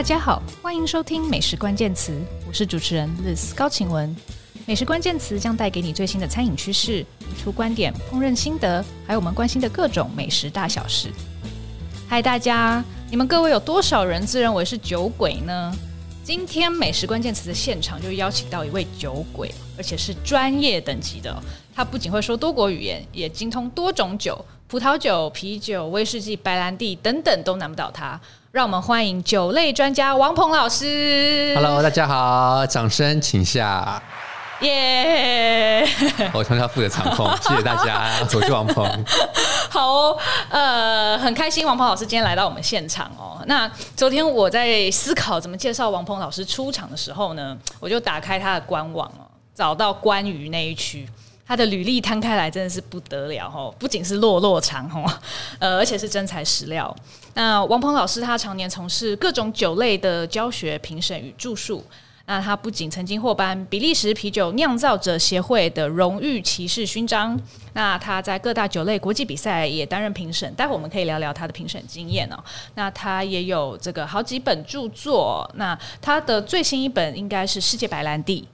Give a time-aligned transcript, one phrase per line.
[0.00, 2.18] 大家好，欢迎收听美食关键词，
[2.48, 4.16] 我是主持人 Liz 高晴雯。
[4.64, 7.04] 美食关键词将带给你最新的餐饮趋势、
[7.38, 11.10] 出观点、烹饪心得，还有我们关心的各种美食大小事。
[12.08, 15.70] 嗨，大家，你们各位有多少人自认为是酒鬼呢？
[16.24, 21.42] 今天美食关键词的现场就邀请到一位酒鬼，而且是专业等级的。
[21.74, 28.18] 他不仅会说多国语言，也精通多种酒，葡萄酒、啤酒、威士忌、白兰地等等都难不倒他。
[28.52, 31.52] 让我们欢迎酒类专家王鹏老师。
[31.54, 34.02] Hello，大家好，掌声请下。
[34.62, 35.86] 耶！
[36.34, 38.10] 我从小负责场控， 谢谢大家。
[38.34, 38.84] 我是王鹏。
[39.70, 40.18] 好哦，
[40.48, 43.40] 呃，很开心王鹏老师今天来到我们现场哦。
[43.46, 49.22] 那昨天我在思考怎么介绍王鹏老师出场的时候呢，我就打开他的官网哦，
[49.54, 51.08] 找到关于那一区。
[51.46, 55.08] 他的履历摊开来真的是不得了哦，不仅是落落长哦，
[55.58, 56.94] 呃，而且是真材实料。
[57.34, 61.84] 那王鹏老师他常年从事各种酒类的教学、评审与著述。
[62.26, 67.36] 那他不仅曾经获颁比利时啤酒酿造者协会的荣誉骑士勋章，
[67.72, 70.54] 那他在各大酒类国际比赛也担任评审。
[70.54, 72.38] 待会我们可以聊聊他的评审经验哦。
[72.76, 75.50] 那他也有这个好几本著作。
[75.56, 78.46] 那他的最新一本应该是《世界白兰地》。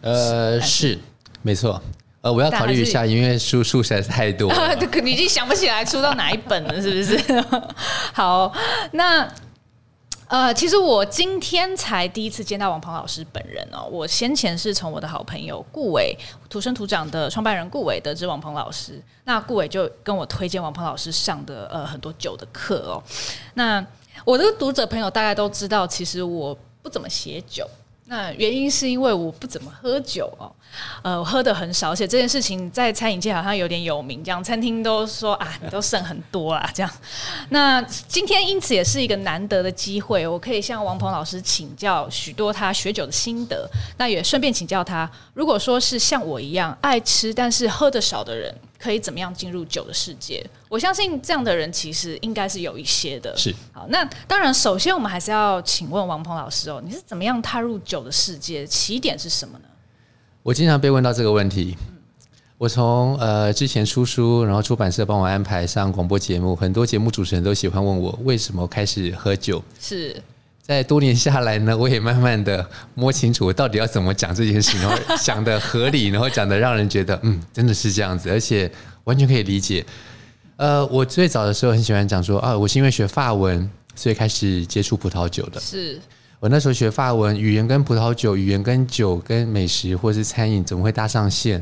[0.00, 0.98] 呃，是。
[1.42, 1.80] 没错，
[2.22, 7.44] 呃，我要考虑一下，因为书数实在是太多了， 你已经想不起来出到哪一本了，是不是？
[8.14, 8.52] 好，
[8.92, 9.28] 那
[10.28, 13.84] 呃，其实我今天才第一次见到王鹏老师本人哦。
[13.90, 16.16] 我先前是从我的好朋友顾伟
[16.48, 23.02] 土生土长的创办人顾伟得知王鹏老师，那顾伟就跟我推荐王鹏老师上的呃很多酒的课哦。
[23.54, 23.84] 那
[24.24, 27.68] 我的读者朋友大概都知道，其实我不怎么写酒。
[28.12, 30.52] 那原因是因为我不怎么喝酒哦，
[31.00, 36.92] 呃，我喝的很少，而且这件事情在餐饮界好像有点有名，这样餐厅都说啊，你都剩很多啦，这样。
[37.48, 48.54] 那今天因此也是一个难得的机会，我可以向王鹏老师请教许多他学酒的心得，那也顺便请教他，如果说是像我一样爱吃但是喝的少的人。
[48.82, 50.44] 可以怎么样进入酒的世界？
[50.68, 53.32] 我相信这样的人其实应该是有一些的。
[53.36, 58.66] 是好，那当然，首先我们还是要请问王鹏老师哦，你是怎么样踏入酒的世界？
[58.66, 59.64] 起点是什么呢？
[60.42, 61.76] 我经常被问到这个问题。
[62.58, 69.62] 我从呃之前出书，然后出版社帮我安排上广播节目，很多节目主持人都喜欢问我为什么开始喝酒。
[69.80, 70.20] 是。
[70.62, 72.64] 在多年下来呢，我也慢慢的
[72.94, 78.70] 摸清楚我到底要怎么讲这件事，然后讲的合理，然后讲的让人觉得嗯，真的是这样子，而且
[79.02, 79.84] 完全可以理解。
[80.56, 85.60] 呃，我最早的时候很喜欢讲说啊，我是因为学法文，所以开始接触葡萄酒的。
[85.60, 86.00] 是
[86.38, 91.60] 我那时候学法文，语言跟葡萄酒，语言跟酒跟美食或是餐饮怎么会搭上线？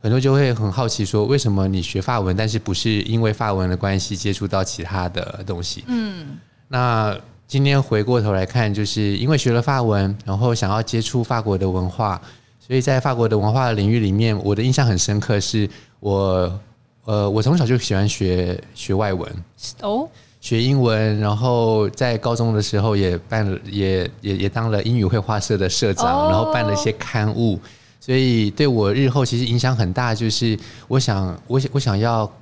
[0.00, 5.84] 很多就会很好奇说，为什么你学法文，但是不是因为法文的关系接触到其他的东西？
[5.86, 7.16] 嗯，那。
[7.50, 12.22] 今天回过头来看，就是因为学了法文，然后想要接触法国的文化，
[12.60, 15.68] 所以在法国的文化领域里面，我的印象很深刻，是
[15.98, 16.60] 我
[17.06, 19.28] 呃，我从小就喜欢学学外文
[19.80, 20.08] 哦，
[20.40, 27.58] 学英文，然后在高中的时候也办了，也也也当了英语绘画社的社长，然后办了一些刊物，
[27.98, 30.56] 所以对我日后其实影响很大，就是
[30.86, 32.32] 我想我我想要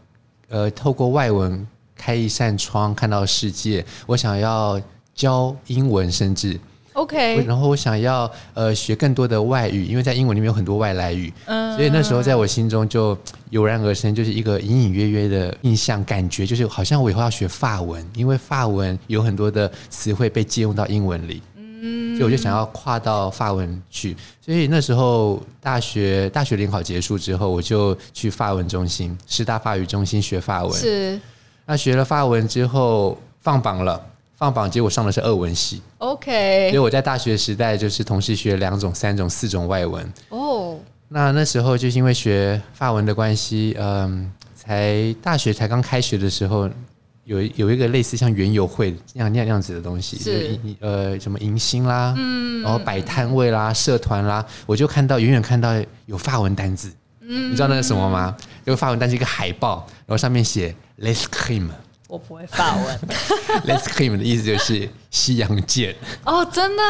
[0.51, 1.67] 呃透过外文
[1.97, 4.79] 开一扇窗看到世界，我想要。
[5.19, 6.59] 教英文，甚至。
[6.95, 13.17] OK，然后我想要呃学更多的外语，因为在英文里面有很多外来语，嗯，所以那时候在我心中就
[13.51, 31.21] 油然而生，就是一个隐隐约约的印象感觉，就是好像我以后要学法文，因为法文有很多的词汇被借用到英文里，嗯，所以我就想要跨到法文去，所以那时候大学大学联考结束之后，我就去法文中心师大法语中心学法文，是，
[31.65, 34.05] 那学了法文之后放榜了。
[34.39, 35.83] 放榜，结果上的是俄文系。
[35.99, 40.05] OK，所以我在大学时代就是同时学两种、三种、四种外文。
[40.29, 40.77] 哦、oh.，
[41.09, 46.71] 那那时候就是因为学法文的关系，嗯，才大学才刚开学的时候，
[47.25, 55.73] 有有一个类似像园游会那样那样子的东西，是呃什么迎新啦，嗯，然后摆摊位啦、社团啦，我就看到远远看到
[56.07, 56.93] 有法文单字，
[57.23, 58.37] 嗯，你知道那是什么吗？
[58.67, 61.71] 有个法文单字一个海报，然后上面写 l'escrime
[62.09, 62.99] 我不会法文，
[63.69, 65.95] l'escrime 的意思就是西洋剑。
[66.25, 66.83] 哦，真的，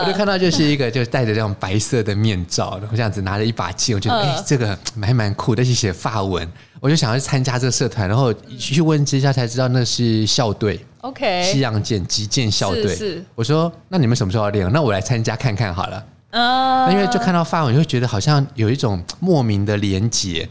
[0.00, 6.46] 我就看到就是一个就是戴着这种白色的面罩，然后这样子拿着一把剑，我觉得哎、呃欸，这个还蛮酷，但是写法文，
[6.80, 14.68] 我就想要去参加这个社团，然后去问之下才知道那是校队，OK，西洋剑击剑校队，是我说那你们什么时候要练？
[14.72, 20.48] 那我来参加看看好了，嗯、呃，因为就看到法文，就会觉得好像有一种莫名的连结。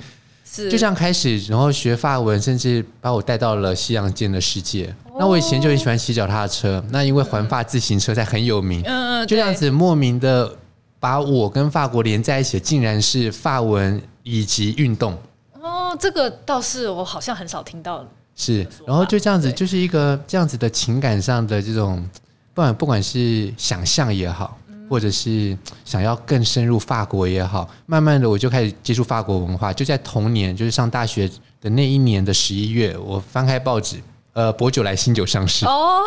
[0.55, 4.85] 是就这样开始，然后学法文，甚至把我带到了西洋剑的世界。
[5.05, 10.49] 哦、那我以前就很喜欢骑脚踏车，那因为环法自行车在很有名，嗯嗯，就这样子莫名的
[10.99, 15.17] 把我跟法国连在一起，竟然是法文以及运动。
[15.61, 18.05] 哦，这个倒是我好像很少听到。
[18.35, 22.01] 是，然后就这样子，就是一个这样子的情感上的这种，
[22.53, 24.57] 不管不管是想象也好。
[24.89, 29.71] 或者是想要更深入法国也好，慢慢的我就开始接触法国文化。
[29.73, 31.29] 就在同年，就是上大学
[31.61, 33.97] 的那一年的十一月，我翻开报纸，
[34.33, 36.01] 呃，薄酒来新酒上市哦，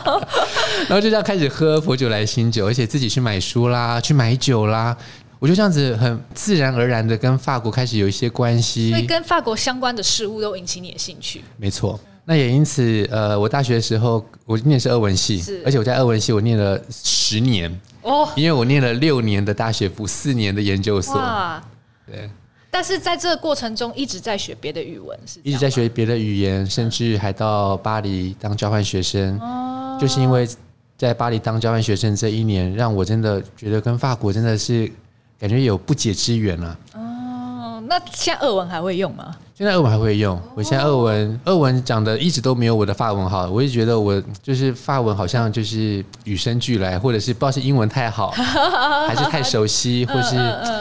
[0.88, 4.96] 然后就这样开始喝薄酒来新酒，而且自己去买书啦，去买酒啦，
[5.38, 11.42] 我就这样子很自然而然的跟法国开始有一些关系，所以跟法国相关的事物都引起你的兴趣。
[11.56, 11.98] 没错。
[12.24, 21.14] 那也因此，呃，我大学的时候，我念的是俄文系，而且我在俄文系我念了十年哦，因为我念了六年的大学部，四年的研究所。
[22.06, 22.28] 对。
[22.70, 29.38] 但是在这个过程中，一直在学别的语文，是一直在学别的语言，甚至还到巴黎当交换学生。
[29.40, 30.48] 哦，就是因为
[30.96, 34.90] 在巴黎当交换学生这一年，让我真的觉得跟法国真的是
[35.38, 36.78] 感觉有不解之缘了。
[36.94, 37.00] 哦，
[37.86, 39.34] 那现在俄文还会用吗？
[39.54, 48.30] 现在俄文还会用，我现在俄文俄文讲的一直都没有我的法文好，我就觉得我就是法文好像就是与生俱来，或者是不知道是英文太好，
[49.06, 50.36] 还是太熟悉，或是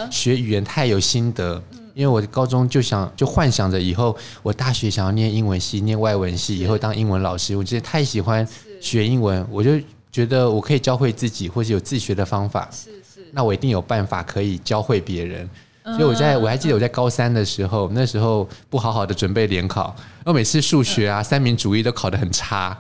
[0.10, 1.62] 学语言太有心得。
[1.94, 7.56] 因为我高中就想就幻想着以后我大学想要念英文系，念外文系，以后当英文老师。
[7.56, 8.48] 我觉得太喜欢
[8.80, 9.72] 学英文，我就
[10.10, 12.68] 觉得我可以教会自己，或是有自学的方法。
[12.72, 15.48] 是是，那我一定有办法可以教会别人。
[15.84, 22.78] 所以我在我还记得我在高三的时候，那时候不好好的准备联考，我每次数学啊、三民主义都考得很差。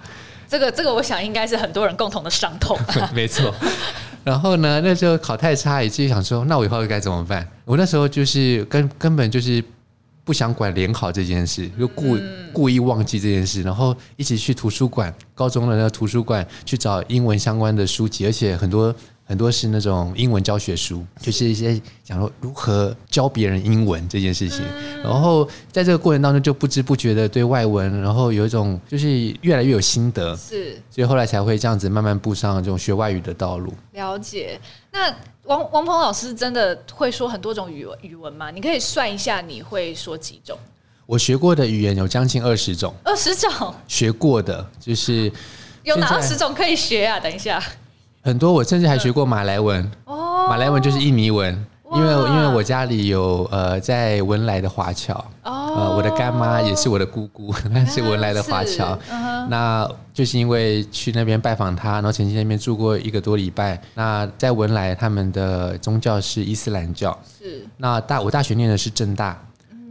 [0.47, 2.77] 这个这个，我想应该是很多人共同的伤痛。
[3.15, 3.51] 没错。
[4.23, 7.47] 然后呢，那时候考太差，也自己想说，那我以后该怎么办？
[7.65, 9.63] 我那时候就是根根本就是
[10.23, 12.19] 不想管联考这件事，就故
[12.53, 18.93] 故意忘记这件事，然后一起去图书馆，高中的那个图书馆去找英文相关的书籍，而且很多。
[19.31, 24.61] 很多是那种英文教学书，就是一些讲说如何教别人英文这件事情。
[25.01, 30.35] 然后在这个过程当中，就不知不觉的对外文，然后有一种就是越来越有心得。
[30.35, 33.73] 是，所以后来才会这样子慢慢步上这种学外语的道路。
[33.93, 34.59] 了解。
[34.91, 35.09] 那
[35.43, 38.51] 王王鹏老师真的会说很多种语文语文吗？
[38.51, 40.59] 你可以算一下，你会说几种？
[41.05, 42.93] 我学过的语言有将近二十种。
[43.01, 43.73] 二十种？
[43.87, 45.31] 学过的就是
[45.83, 47.17] 有哪二十种可以学啊？
[47.17, 47.63] 等一下。
[48.23, 49.89] 很多，我甚至还学过马来文。
[50.05, 51.53] 哦，马来文就是印尼文，
[51.93, 55.13] 因为因为我家里有呃在文莱的华侨。
[55.43, 58.97] 哦，呃，我的干妈也是我的姑姑， 那是文莱的华侨。
[59.49, 63.81] 那就是因为去那边拜访他，然后曾经那边住过一个多礼拜。
[63.95, 67.17] 那在文莱，他们的宗教是伊斯兰教。
[67.39, 67.65] 是。
[67.77, 69.41] 那大我大学念的是正大。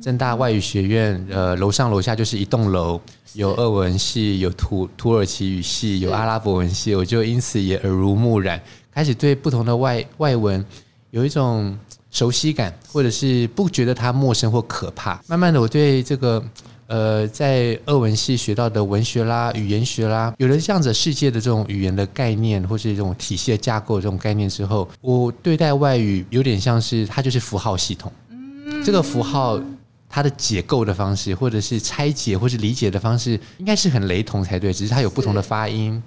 [0.00, 2.98] 政大外语学院，呃，楼上楼下就是一栋楼，
[3.34, 8.60] 有俄文系，有土土耳其语系，有阿拉伯文系，我就因此也耳濡目染，
[8.90, 10.64] 开始对不同的外外文
[11.10, 11.78] 有一种
[12.10, 15.20] 熟悉感，或者是不觉得它陌生或可怕。
[15.26, 16.42] 慢慢的，我对这个
[16.86, 28.10] 呃，在俄文系学到的文学啦、语言学啦，有了这样子世界的这种语言的概念，或是这种体系的架构这种概念之后，我对待外语有点像是它就是符号系统，
[28.82, 29.60] 这个符号。
[30.12, 36.02] 它的解构的方式，或者是拆解，或是理解的方式，应该是很雷同才对，只是它有不同的发音，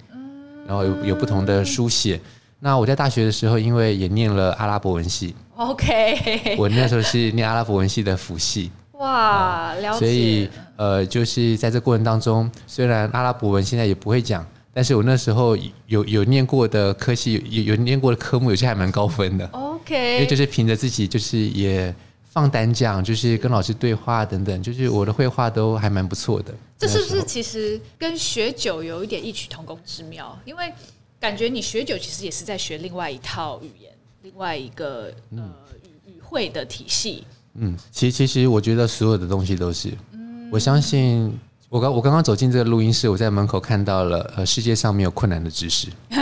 [0.67, 2.19] 然后有有不同的书写。
[2.59, 9.99] 那我在大学的时候，因为也念了阿拉伯文系，OK，我那时候是念阿拉伯文系的辅系，哇，了解。
[9.99, 15.57] 所以呃，就是在这过程当中，虽然阿拉伯文现在也不会讲，但是我那时候
[15.87, 21.95] 有有念过的科系，有有念过的科目，有些还蛮高分的，OK，因为就是凭着自己，就是也。
[22.33, 26.51] 放胆讲，就是跟老师对话等等，就是我的绘画都还蛮不错的。
[26.79, 30.35] 这是不是其实跟学酒有一点异曲同工之妙？
[30.43, 30.73] 因为
[31.19, 33.91] 感觉你学酒其实也是在学另外一套语言，
[34.23, 37.23] 另外一个呃语语汇的体系。
[37.53, 41.31] 嗯，其实其实我觉得所有的东西都是，嗯，我相信。
[41.73, 45.87] 我刚我刚刚走进这个录音室，我在门口看到了呃，世界上没有困难的知识。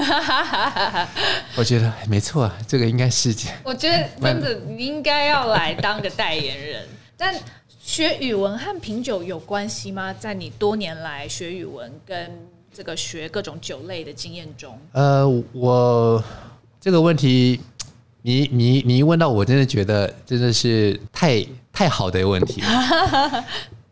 [1.57, 3.35] 我觉得没错，这个应该是。
[3.61, 6.87] 我觉得真的你应该要来当个代言人。
[7.17, 7.35] 但
[7.81, 10.13] 学语文和品酒有关系吗？
[10.17, 12.31] 在你多年来学语文跟
[12.73, 14.79] 这个学各种酒类的经验中？
[14.93, 16.23] 呃，我
[16.79, 17.59] 这个问题，
[18.21, 22.63] 你你你一问到我，真的觉得真的是太太好的问题。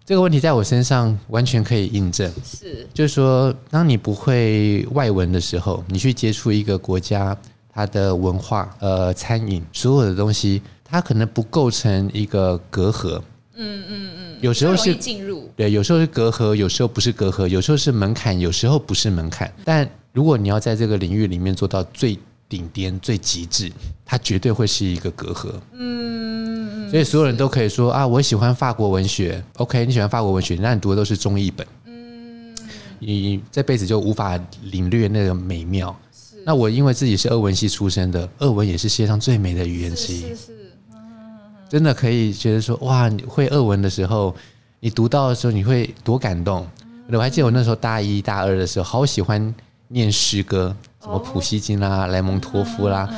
[0.09, 7.37] 这个问题在我身上完全可以印证，是，就是说，当你不会外文的时候，你去接触一个国家，
[7.71, 13.21] 它的文化、呃，餐饮，所有的东西，它可能不构成一个隔阂，
[13.53, 19.53] 嗯嗯嗯，有时候是进入，对，有时候是隔阂，有时候不是隔阂，有时候是门槛，有时候不是门槛。
[19.63, 22.17] 但如果你要在这个领域里面做到最
[22.49, 23.71] 顶巅、最极致，
[24.03, 25.53] 它绝对会是一个隔阂。
[25.73, 29.41] 嗯，所以所有人都可以说啊，我喜欢法国文学。
[29.57, 31.65] OK，你喜欢法国文学，那你读的都是中译本。
[31.85, 32.55] 嗯，
[32.97, 35.95] 你这辈子就无法领略那个美妙。
[36.11, 40.21] 是，那我因为自己是俄文系出身的，俄文也是世界上最美的语言之一。
[40.21, 40.71] 是是是。
[41.69, 44.35] 真的可以觉得说哇，你会俄文的时候，
[44.79, 46.67] 你读到的时候你会多感动。
[47.11, 49.53] 我还记得我那时候大一大二的时候，好喜欢
[49.87, 53.09] 念诗歌，什么普希金啦、莱蒙托夫啦，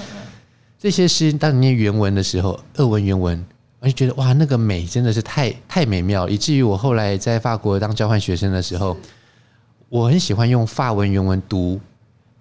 [0.77, 1.33] 这些诗。
[1.33, 3.43] 当你念原文的时候，俄文原文，
[3.79, 8.95] 我就觉得哇，那个美真的是太太美妙，以至于我后来在法国当交换学生的时候，
[9.89, 11.79] 我很喜欢用法文原文读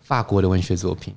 [0.00, 1.14] 法国的文学作品。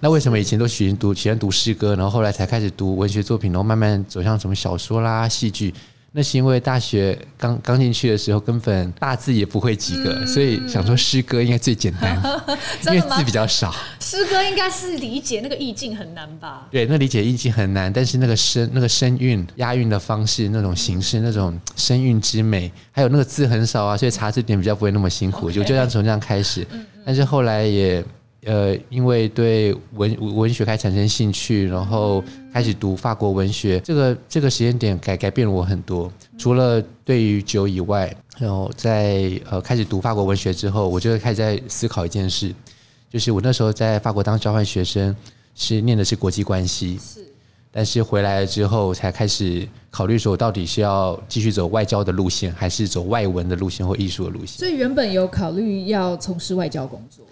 [0.00, 5.74] 那为什么以前都喜欢读喜欢读诗歌，然后后来才开始读文学作品，然后慢慢走向什么小说啦、戏剧？
[6.16, 12.16] 那是因为大学刚刚进去的时候，根本大字也不会几个，嗯、所以想说诗歌应该最简单，
[12.86, 13.74] 因为字比较少。
[13.98, 16.68] 诗歌应该是理解那个意境很难吧？
[16.70, 26.64] 对，那理解意境很难，但是那个声、那个声韵、押韵的方式、那种形式、那种声韵之美，还有那个字很少啊，所以查字典比较不会那么辛苦，Okay 就这样从这样开始。
[27.04, 28.04] 但是后来也。
[28.44, 32.22] 呃，因为对文文学开始产生兴趣，然后
[32.52, 36.12] 开始读法国文学，这个这个时间点改改变了我很多。
[36.36, 42.54] 除了对于酒以外，然后在呃开始读法国文学之后，我就开始在思考一件事，
[43.08, 45.14] 就是我那时候在法国当交换学生，
[45.54, 47.24] 是念的是国际关系，是，
[47.70, 54.58] 但是回来了之后才开始考虑说，我到底是要继续走外交的路线，还是走外文的路线或艺术的路线？
[54.58, 57.24] 所以原本有考虑要从事外交工作。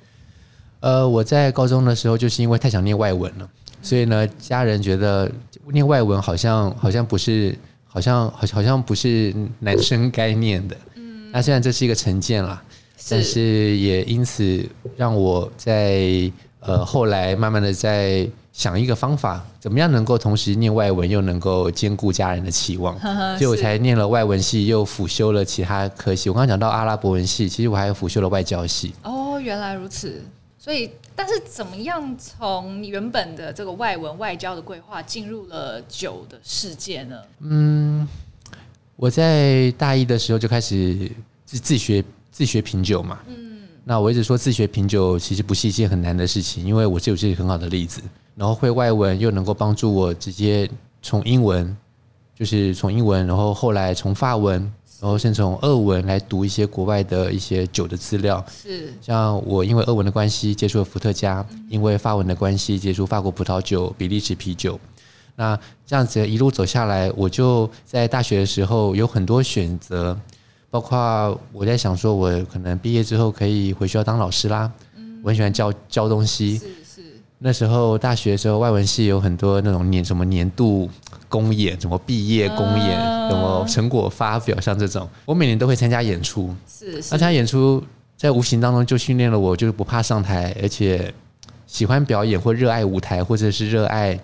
[0.82, 3.48] 呃，我在高中的时候就是因为太想念外文了，
[3.80, 5.30] 所以呢，家人觉得
[5.70, 10.76] 念外文好像好像不是，好像好好像不是男生该念的。
[10.96, 12.60] 嗯，那虽然这是一个成见啦，
[12.98, 26.28] 是但是也因此让我在呃后来慢慢的在想一个方法，怎么样能够同时念外文又能够兼顾家人的期望，呵呵所以我才念了外文系，又辅修了其他科系。
[26.28, 28.92] 我刚刚讲到阿拉伯文系，其实我还有辅修了外交系。
[29.04, 30.20] 哦，原来如此。
[30.62, 37.21] 所以，但是怎么样从原本的这个外文外交的规划进入了酒的世界呢？
[37.40, 38.07] 嗯，
[38.95, 41.11] 我在大一的时候就开始
[41.45, 43.19] 自自学自学品酒嘛。
[43.26, 48.00] 嗯，那我一直说自学品酒其实不是一件很难的事情，因为我就有这个很好的例子，
[48.37, 50.71] 然后会外文又能够帮助我直接
[51.02, 51.76] 从英文，
[52.37, 54.73] 就是从英文，然后后来从法文。
[55.02, 64.78] 然后先从俄文来读一些国外的一些酒的资料，是像我因为俄文的关系接触了伏特加，因为法文的关系接触法国葡萄酒、比利时啤酒。
[65.35, 70.16] 那这样子一路走下来，我就在大学的时候有很多选择，
[70.71, 74.71] 包括我在想说，我可能毕业之后可以回学校当老师啦。
[75.25, 76.61] 我很喜欢教教东西。
[77.42, 77.49] 是是。
[77.49, 80.88] 那时候大学的时候，外文系有很多那种年什么年度。
[81.28, 86.54] 公演，什么毕业公演，什么成果发表，像这种，我每年都会参加演出。
[86.68, 87.82] 是，是，参加演出，
[88.18, 91.11] 在无形当中就训练了我，就是不怕上台，而且
[91.66, 94.20] 喜欢表演或热爱舞台，或者是热爱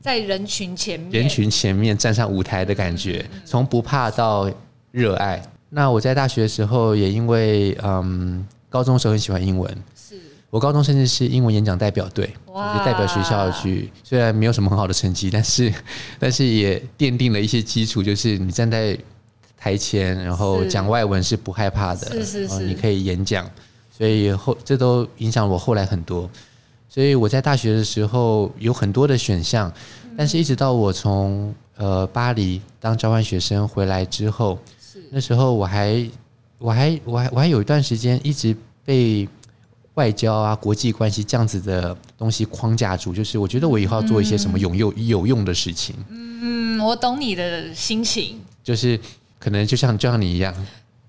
[0.00, 4.50] 在人群前面，人群前面站上舞台的感觉，从不怕到
[4.90, 5.42] 热爱。
[5.68, 9.70] 那我在大学的时候，也因为嗯，高中的时候很喜欢英文。
[10.50, 13.88] 我高中甚至是英文演讲代表队，哇就代表学校去。
[14.02, 15.72] 虽然没有什么很好的成绩，但是
[16.18, 18.98] 但是也奠定了一些基础，就是你站在
[19.56, 23.48] 台前，然后讲外文是不害怕的，是是是，你可以演讲，
[23.96, 26.28] 所以后这都影响我后来很多。
[26.88, 29.72] 所以我在大学的时候有很多的选项，
[30.16, 36.10] 但是一直到我从呃巴黎当交换学生回来之后，是那时候我还
[36.58, 39.28] 我还我还我还有一段时间一直被。
[40.00, 45.94] 外交啊，国际关系这样子的东西框架住，就是我觉得我以后要做一些什么有用有用的事情。
[46.08, 48.98] 嗯，我懂你的心情，就是
[49.38, 50.54] 可能就像就像你一样，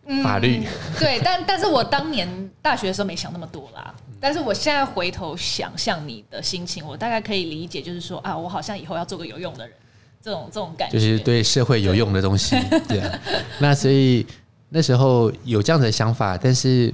[0.07, 0.61] 嗯、法律
[0.99, 2.27] 对，但但是我当年
[2.61, 3.95] 大学的时候没想那么多啦。
[4.19, 9.73] 但是我现在回头想象你的心情，我大概可以理解，就是说啊，我好像以后要做个有用的人，
[10.21, 12.57] 这种这种感觉，就是对社会有用的东西。
[12.89, 13.19] 对， 对啊，
[13.61, 14.27] 那所以
[14.67, 16.93] 那时候有这样的想法，但是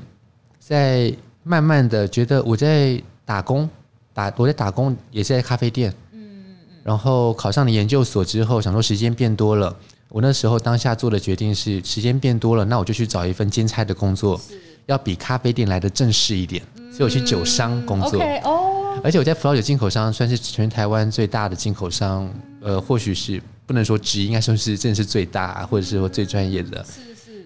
[0.60, 1.12] 在。
[1.48, 3.70] 慢慢的觉得我在打工，
[4.14, 9.74] 打我在打工也是在咖啡店，嗯嗯，然后考上了研究所之后，想说时间变多了，
[10.10, 14.40] 我那时候当下做的决定是时间变多了，那我就去找一份兼差的工作，
[14.88, 16.62] 要比咖啡店来的正式一点，
[16.92, 19.00] 所以我去酒商工作，哦。
[19.04, 26.84] 而且我在葡萄酒进口商算是全台湾最大的进口商，呃，或许是不能说职业，应该说是真的是最大，或者是说最专业的。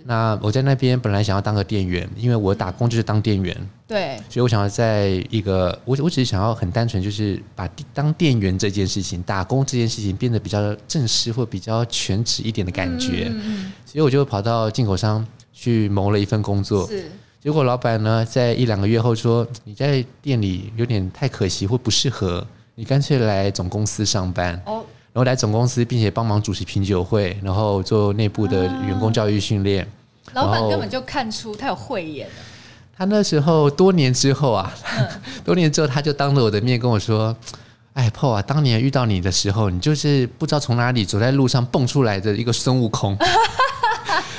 [0.04, 3.56] 那我在那边本来想要当个店员，因为我打工就是当店员。
[3.88, 4.18] 对。
[4.30, 13.28] 所以我想要在一个，我我只是想要很单纯，就是把当店员这件事情、打工这件事情变得比较正式或比较全职一点的感觉。
[13.30, 13.72] 嗯嗯。
[13.86, 16.88] 所以我就跑到进口商去谋了一份工作。
[16.88, 17.12] 是。
[17.40, 24.84] 结果老板呢，在一两个月后说：“你在店里有点太可惜或不适合，你干脆来总公司上班。”哦。
[25.14, 29.86] 然后来总公司，并且帮忙主持品酒会，然后做内部的员工教育训练。
[30.34, 32.30] 老板根本就看出他有慧眼。
[32.96, 35.08] 他那时候多年之后啊，嗯、
[35.44, 37.36] 多年之后他就当着我的面跟我说
[37.94, 43.18] ：“哎，Paul 啊，当年遇到你的时候，你就是不知道从哪里走在路上蹦出来的一个孙悟空。”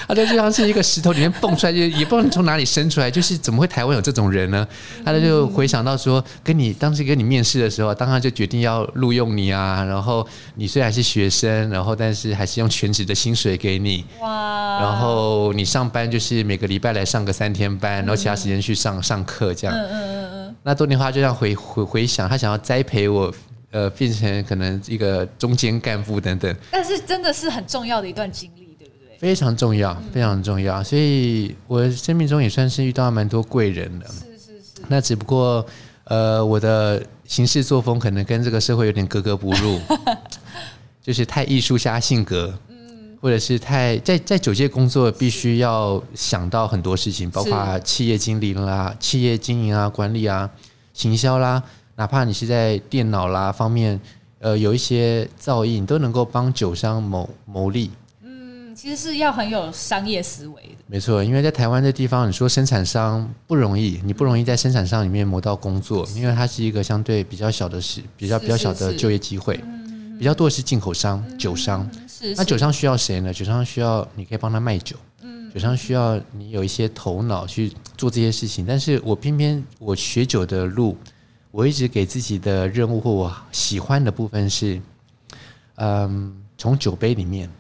[0.09, 4.67] 他就像是一个石头里面蹦出来，就也不知道从哪里生出来，就是怎么会台湾有这种人呢？
[5.05, 20.57] 他就回想到说，跟你当时跟你面试的时候，当他就决定要录用你啊，然后你虽然是学生，然后但是还是用全职的薪水给你，哇，然后你上班就是每个礼拜来上个三天班，然后其他时间去上上课这样，嗯嗯嗯嗯。
[20.63, 23.33] 那多年后就这样回回回想，他想要栽培我，
[23.71, 26.55] 呃，变成可能一个中间干部等等。
[26.71, 28.62] 但是真的是很重要的一段经历。
[29.23, 34.09] 非常重要，非常重要，所以我生命中也算是遇到蛮多贵人的。
[34.09, 34.83] 是是是。
[34.89, 35.65] 那只不过，
[36.03, 39.79] 呃，我的行事作风可能跟这个社会有点格格不入，
[41.01, 50.51] 就是太艺术家性格，嗯，或者是太在在酒界工作，必须要想到很多事情，包括企业经营啦、企业经营啊、管理啊、
[50.93, 51.63] 行销啦，
[51.95, 54.01] 哪怕你是在电脑啦方面，
[54.41, 57.89] 呃，有一些造诣，都能够帮酒商谋谋利。
[58.75, 60.85] 其实是要很有商业思维的。
[60.87, 69.63] 没错，因为在台湾这地方，你说生产商不容易，你不容易在生产商里面磨到工作，因为它是一个相对比较小的市，比较比较小的就业机会，
[70.19, 71.89] 比较多的是进口商、酒商。
[72.37, 73.33] 那酒商需要谁呢？
[73.33, 74.97] 酒商需要你可以帮他卖酒，
[75.53, 78.65] 酒商需要你有一些头脑去做这些事情。
[78.65, 80.97] 但是我偏偏我学酒的路，
[81.51, 84.81] 我一直给自己的任务或我喜欢的部分是，
[85.77, 87.51] 嗯，从酒杯里面。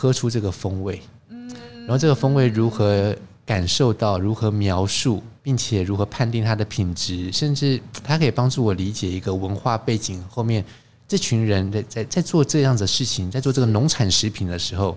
[0.00, 1.46] 喝出这个风味，嗯
[1.80, 10.64] 然后这个风味如何感受到，如何描述，并且如何判定它的品质，甚至它可以帮助我理解一个文化背景后面
[11.06, 14.96] 这群人在在在做这样的事情，在做这个农产食品的时候，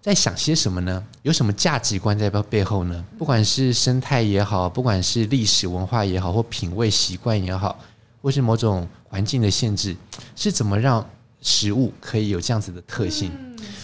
[0.00, 1.04] 在想些什么呢？
[1.22, 3.04] 有什么价值观在背后呢？
[3.16, 7.78] 不管是生态也好，不管是历史文化也好，或品味习惯也好，
[8.20, 9.94] 或是某种环境的限制，
[10.34, 11.06] 是怎么让
[11.44, 13.30] 食物可以有这样子的特性？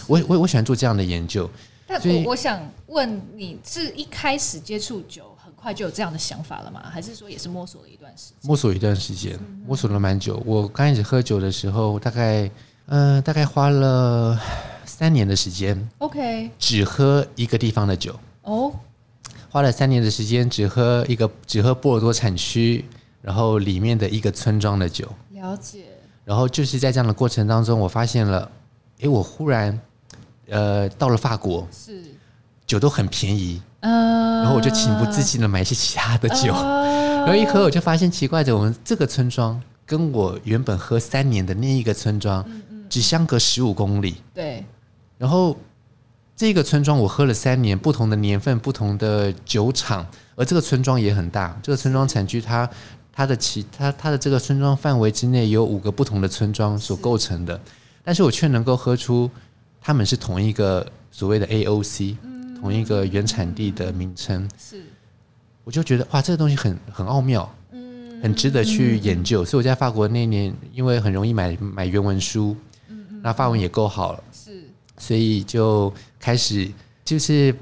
[0.07, 1.49] 我我我喜欢做这样的研究，
[1.87, 6.81] 但我我想问你，是一开始接触酒，很快就有这样的想法了吗？
[6.91, 8.37] 还是说也是摸索了一段时间？
[8.41, 10.41] 摸索一段时间，摸索了蛮久。
[10.43, 12.49] 我刚开始喝酒的时候，大概
[12.87, 14.37] 呃大概花了
[14.83, 15.89] 三年的时间。
[15.99, 18.73] OK，只喝一个地方的酒哦，
[19.51, 22.83] 花了三年的时间，只喝一个只喝波尔多产区，
[23.21, 25.07] 然后里面的一个村庄的酒。
[25.29, 25.85] 了解。
[26.31, 28.49] 然后就是在这样的过程当中，我发现了，
[28.99, 29.77] 诶，我忽然。
[30.49, 32.03] 呃，到了法国，是
[32.65, 33.89] 酒都很便宜，呃，
[34.41, 42.45] 然后我就情不自禁的买一些其他的酒，呃，然后一喝我就发现奇怪的，我们这个村庄跟我原本喝三年的那一个村庄，
[42.89, 44.65] 只相隔十五公里，对，
[45.17, 45.55] 然后
[46.35, 52.69] 这个村庄我喝了三年，不同的年份，不同的酒厂，而这个村庄也很大，这个村庄产区它
[53.13, 57.59] 它的其它它的这个村庄范围之内有五个不同的村庄所构成的，
[58.03, 59.29] 但是我却能够喝出。
[59.81, 62.15] 他们是同一个所谓的 AOC，
[62.61, 64.47] 同一个原产地的名称。
[64.57, 64.83] 是，
[65.63, 69.43] 我就觉得哇，这个东西很很奥妙，嗯，很值得去研究。
[69.43, 72.55] 所以我在法国那年，因为很容易买买原文书，
[73.23, 74.63] 那法文也够好了，是，
[74.97, 76.71] 所以就开始
[77.03, 77.53] 就是。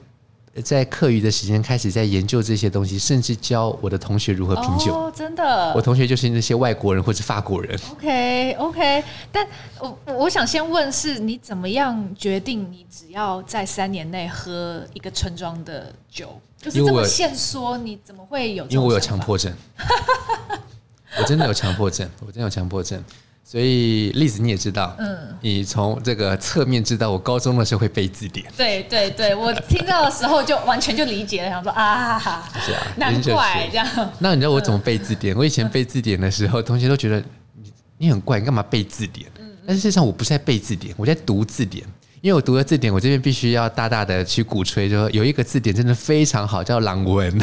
[0.62, 4.93] 在课余的时间开始在研究这些东西，甚至教我的同学如何品酒。
[4.93, 7.80] 哦，真的，我同学就是那些外国人或者法国人。
[7.91, 9.48] OK OK，但
[9.80, 16.39] 我我想先问是，你怎么样决定你只要在三年内喝一个村庄的酒？
[16.62, 18.65] 就是这么限缩，你怎么会有？
[18.67, 19.54] 因为我有强迫症，
[21.17, 23.02] 我真的有强迫症，我真的有强迫症。
[23.49, 28.45] 所以，例子你也知道，嗯，你从这个侧面知道，我高中的时候会背字典。
[28.55, 32.19] 对对对，我听到的时候就完全就理解了，想说啊，
[32.63, 33.88] 是啊，难怪这样。
[34.19, 35.35] 那你知道我怎么背字典？
[35.35, 37.19] 我以前背字典的时候，同学都觉得
[37.55, 39.27] 你你很怪，你干嘛背字典？
[39.39, 41.83] 嗯但是事实上我不是在背字典，我在读字典。
[42.21, 47.34] 因为我读了字典，我这边必须要大大的去鼓吹，就说有一个字典真的非常好，叫朗文。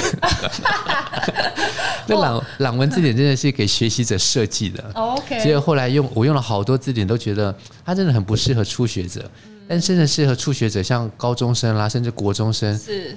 [2.08, 4.84] 那朗朗文字典真的是给学习者设计的。
[4.94, 5.40] OK。
[5.40, 9.28] 所以后来用我用了好多字典，都觉得它真的很不适合初学者，
[9.66, 12.78] 但真的适合初学者，像高中生啦，甚至国中生。
[12.78, 13.16] 是。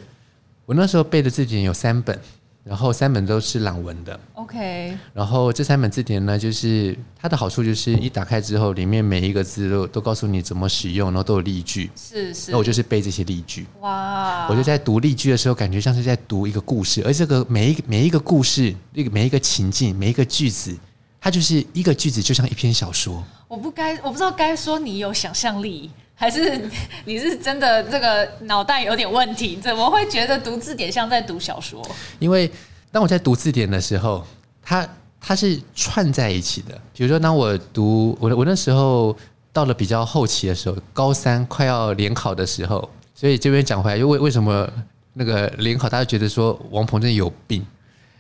[0.66, 2.18] 我那时候背的字典有三本。
[2.64, 4.96] 然后三本都是朗文的，OK。
[5.14, 11.90] 然后这三本字典呢，就是它的好处就是一打开之后，里面每一个字都都告诉你怎么使用，然后都有例句。
[11.96, 12.52] 是是。
[12.52, 13.66] 那我就是背这些例句。
[13.80, 14.48] 哇！
[14.50, 20.78] 我就在读例句的时候，感觉像是在读一个故事，而这个每一每一个故事，那个每一个情境，每一个句子，
[21.20, 23.24] 它就是一个句子，就像一篇小说。
[23.50, 25.90] 我不该，我不知道该说你有想象力。
[26.14, 26.62] 还是
[27.06, 29.56] 你是真的这个脑袋有点问题？
[29.56, 31.82] 怎么会觉得读字典像在读小说？
[32.20, 32.50] 因为
[32.92, 34.24] 当我在读字典的时候，
[34.62, 34.88] 它
[35.20, 36.80] 它是串在一起的。
[36.94, 39.16] 比如说，当我读我我那时候
[39.52, 44.70] 到了比较后期的时候，高三快要联考的时候，所以这边讲回来，就为为什么
[45.14, 47.66] 那个联考，大家觉得说王鹏真的有病？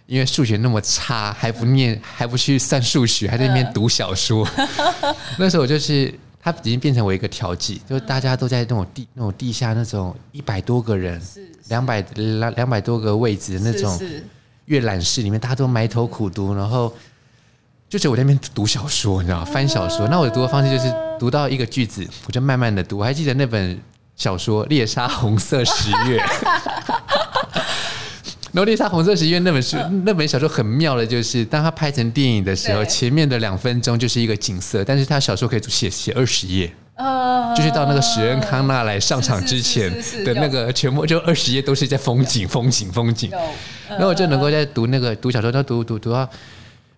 [0.10, 4.45] 因为数学那么差，还不念，还不去算数学，还在那边读小说。
[5.39, 6.13] 那时候我就是。
[6.41, 11.22] 它已经变成我一个调剂，就是大家都在那种地那种地下那种一百多个人，
[11.67, 14.00] 两百两两百多个位置的那种
[14.63, 16.95] 阅览室里面，大家都埋头苦读，然后
[17.89, 19.45] 就是我在那边读小说，你知道吗？
[19.45, 20.08] 翻小说。
[20.08, 23.00] 那我的读的方式就是读到一个句子，我就慢慢的读。
[23.00, 23.78] 我还记得那本
[24.15, 26.17] 小说《猎杀红色十月》。
[28.51, 36.67] 然后《猎杀红色十月》那本书，那本小说很妙的，就是当它拍成电影的时候，前面的两分钟就是一个景色，但是它小说可以写写二十页，
[37.55, 39.91] 就是到那个史恩康纳来上场之前
[40.25, 43.31] 的那个全部就二十页都是在风景，风景，风景。
[43.88, 46.27] 然后我就能够在读那个读小说，到读读读到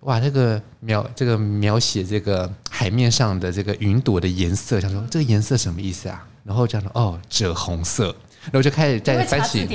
[0.02, 6.26] 哇，这个描这个描写这个海面上的这个云朵的颜色，想说这个颜色什么意思啊？
[6.44, 9.68] 然后讲说哦，赭红色，然后我就开始在翻起。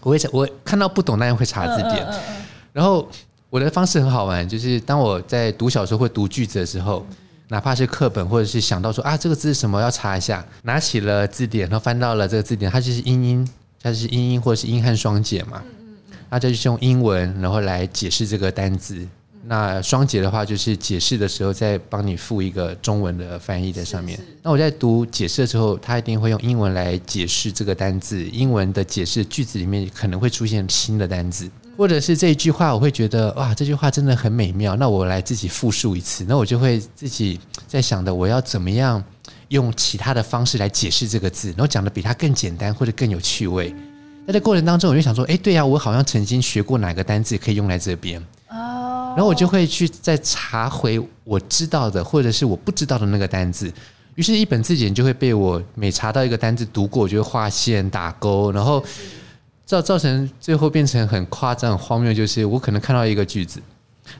[0.00, 2.06] 我会查，我看到不懂，那样会查字典。
[2.72, 3.08] 然后
[3.48, 7.06] 我的方式很好玩，就是当我在读小说或读句子的时候，
[7.48, 13.48] 哪怕是课本，或者是想到说啊，这个字是什么，要查一下，拿起了字典，然后翻到了这个字典，它就是英音，
[13.82, 15.62] 它就是英音或者是英汉双解嘛。
[16.28, 19.06] 那就是用英文，然后来解释这个单字。
[19.46, 24.18] 那双解的话，就是解释的时候再帮你附一个中文的翻译在上面。
[24.42, 28.24] 那我在读解释的时候，他一定会用英文来解释这个单字。
[28.24, 34.74] 英文的解释句子里面可能会出现新的单字，或者是这一句话，我会觉得哇，这句话真的很美妙。
[34.76, 39.02] 那我来自己复述一次，那我就会自己在想的，我要怎么样
[39.48, 43.74] 用其他的方式来解释这个字，然后讲的比它更简单或者更有趣味。
[44.26, 48.22] 在这过程当中，我就想说，哎，对呀，我好像曾经学过哪个单字可以用来这边。
[49.16, 53.72] 然后我就会去再查回我知道的或者是我不知道的那个单字，
[54.16, 58.84] 于是，一本字典就会被我每查到一个单字读过，我就会画线打勾，然后
[59.64, 63.60] 造造成最后变成很夸张、很荒谬，就是我可能看到一个句子，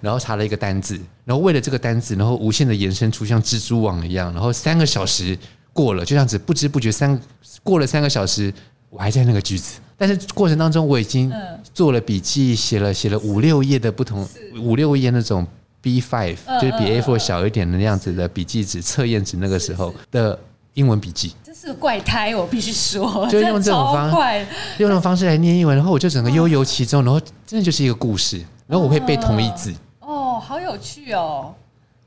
[0.00, 5.36] 然后查了一个单字，然后为了这个单字，然后无限的延伸出像蜘蛛网一样，然后三个小时
[5.72, 7.20] 过了，就这样子不知不觉三
[7.62, 8.52] 过了三个小时，
[8.90, 9.80] 我还在那个句子。
[9.96, 11.32] 但是过程当中，我已经
[11.74, 15.44] 做了笔记，写了写了五六页的不同五六页那种
[15.82, 20.38] B5，就是比 A four 小一点的那样子的笔记纸、测验纸，那个时候的
[20.74, 21.34] 英文笔记。
[21.42, 24.46] 这是怪胎，我必须说， 就用这种方式，
[24.78, 29.74] 用这种方式来念英文，然后我就整个悠游其中，然后真的就是一个故事，然后我会背同义字。
[29.98, 31.52] 哦，好有趣哦，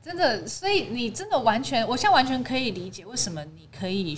[0.02, 4.16] 真的，所以你真的完全，我现在完全可以理解为什么你可以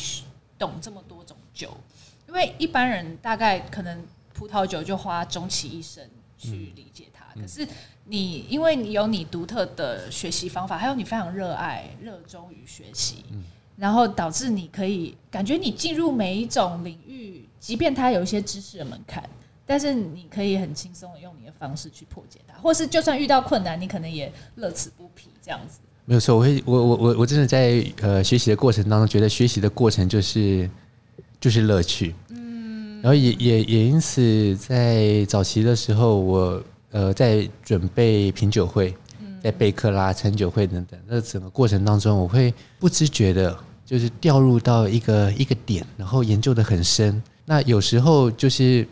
[0.57, 1.77] 懂这么多种酒。
[2.29, 3.99] 因为一般人大概可能
[4.41, 6.03] 葡萄酒就花终其一生
[6.39, 7.69] 去理解它，可是
[8.07, 13.23] 你因为你有你独特的学习方法，还有你非常热爱、热衷于学习，
[13.77, 19.23] 然后导致你可以感觉你进入每一种领域，即便它有一些知识的门槛，
[19.67, 25.81] 但是你可以很轻松的用你的方式去破解它，或是就算遇到困难，你可能也乐此不疲这样子。
[26.07, 30.71] 没有错，我会，我我我我真的在呃学习的过程当中，觉得学习的过程就是。
[31.41, 32.30] 就是乐趣，嗯，
[33.03, 38.95] 然后也也也因此，在早期的时候，我呃在准备品酒会，
[39.43, 47.23] 在备课啦、餐酒会等等，那整个过程当中，我会不知觉的，就是掉入到一个一个点，然后研究的很深。
[47.47, 48.87] 那有时候就是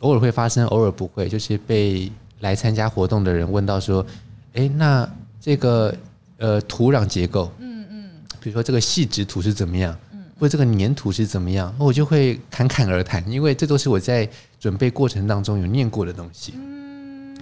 [0.00, 4.04] 偶尔会发生，偶尔不会，就是被来参加活动的人问到说
[4.52, 5.94] ：“哎，那这个
[6.36, 9.96] 呃土壤结构，嗯嗯，比如说这个细质土是怎么样？”
[10.44, 14.28] 或这个粘土是怎么样，我就会侃侃而谈，因为这都是我在
[14.60, 16.52] 准备过程当中有念过的东西。
[16.54, 17.34] 嗯，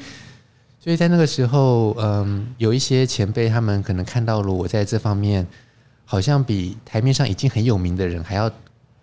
[0.79, 5.45] 所以在那个时候，嗯，有一些前辈他们可能看到了我在这方面，
[6.05, 8.49] 好像比台面上已经很有名的人还要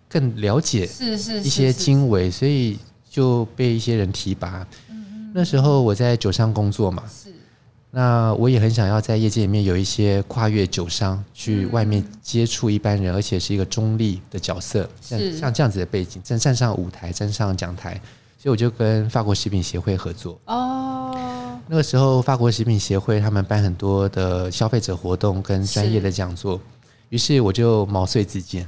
[0.08, 2.78] 更了解是是一些经纬，所以
[3.10, 4.66] 就被一些人提拔。
[5.34, 7.30] 那时候我在酒商工作嘛，是。
[7.92, 17.94] 那我也很想要在业界里面有一些跨越酒商去外面接触一般人，而且是一个中立的角色，像像这样子的背景，站站上舞台，站上讲台，
[18.38, 20.38] 所以我就跟法国食品协会合作。
[20.44, 26.60] 哦，那个时候法国食品协会他们办很多的消费者活动跟专业的讲座，
[27.08, 28.64] 于是我就毛遂自荐。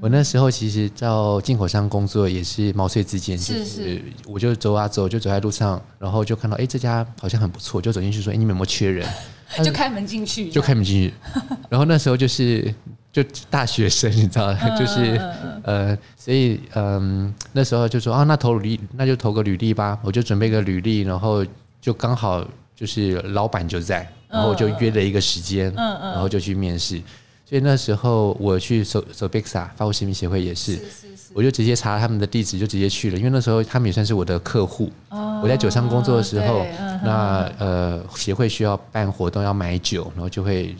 [0.00, 9.06] 我那时候其实到进口商工作也是毛遂自荐，就是我就走啊走，就走在路上，然后就看到哎这家好像很不错，就走进去说哎你们有没有缺人？
[9.62, 11.14] 就开门进去，就开门进去。
[11.68, 12.72] 然后那时候就是
[13.12, 15.20] 就大学生，你知道， 就是
[15.64, 21.44] 呃，所以嗯那时候就说啊那投履历那就投个履历吧，我就准备个履历，然后
[21.80, 27.02] 就刚好就是老板就在，然后我就约了一个时间，然后就去面试。
[27.50, 30.78] 所以那时候我去手手 Bixa 法国食品协会也是，
[31.34, 33.18] 我就直接查他们的地址，就直接去了。
[33.18, 34.88] 因为那时候他们也算是我的客户。
[35.42, 36.64] 我在酒商工作的时候，
[37.02, 40.76] 那呃协会需要办活动要买酒，然后就会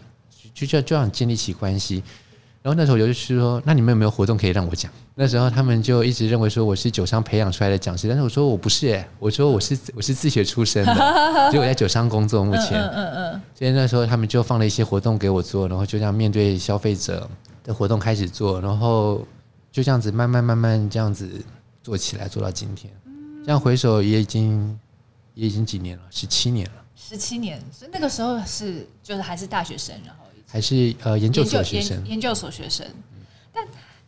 [0.55, 2.05] 就就就这样建立起关系。
[2.63, 4.93] 然后那时候我就去说，那你们有没有活动可以让我讲？
[5.15, 10.95] 那时候他们就一直认为说我是酒商培养出来的讲师，但是我说我不是哎，我说我是我是自学出身的，
[11.51, 17.29] 结果我在酒商工作目前，嗯嗯，所以那时候他们就放了一些活动给我做，然后就这样面对消费者
[17.65, 19.27] 的活动开始做，然后
[19.73, 21.43] 就这样子慢慢慢慢这样子
[21.83, 22.93] 做起来，做到今天，
[23.43, 24.79] 这样回首也已经
[25.33, 30.20] 也已经几年了，十七年了，十七年，所以那个时候是就是还是大学生，然后。
[30.51, 32.85] 还是呃研究所学生，研，研究所学生。
[33.53, 33.65] 但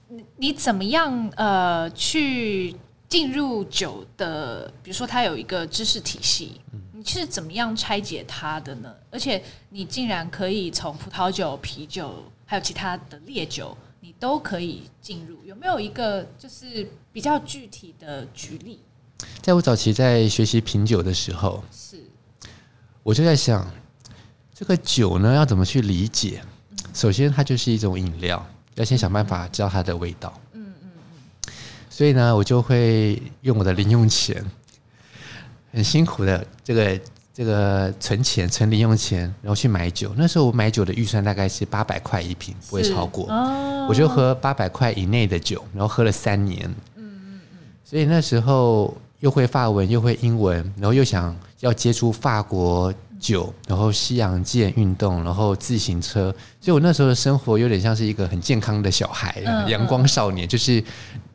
[0.09, 2.75] 你你怎么样呃去
[3.09, 4.73] 进入酒的？
[4.83, 6.61] 比如说，它有一个知识体系，
[6.93, 8.93] 你是怎么样拆解它的呢？
[9.11, 15.45] 而且你竟然可以从葡萄酒、啤酒，还有其他的烈酒，你都可以进入。
[15.45, 18.81] 有没有一个就是比较具体的举例？
[19.41, 22.03] 在我早期在学习品酒的时候，是
[23.05, 23.71] 我就在想。
[24.63, 26.41] 这个酒呢，要怎么去理解？
[26.95, 28.47] 首先，它就是一种饮料，
[28.77, 30.33] 要先想办法知道它的味道。
[30.53, 30.91] 嗯嗯
[31.49, 31.53] 嗯。
[31.91, 34.41] 所以呢，我就会用我的零用钱，
[35.73, 37.01] 很辛苦的这个
[37.35, 40.15] 这个存钱存零用钱，然后去买酒。
[40.17, 43.27] 那时候我买酒的预算大概是八百块一瓶，不会超过。
[43.89, 46.73] 我就喝八百块以内的酒，然后喝了三年。
[46.95, 47.59] 嗯嗯嗯。
[47.85, 52.95] 所以那时候又会法文，又会英文，然后又想要接触法国。
[53.23, 60.83] 酒，然后西洋剑运动，然后自行车，所以我那时候的生活有点像是一个很健康的小孩，阳光少年，就是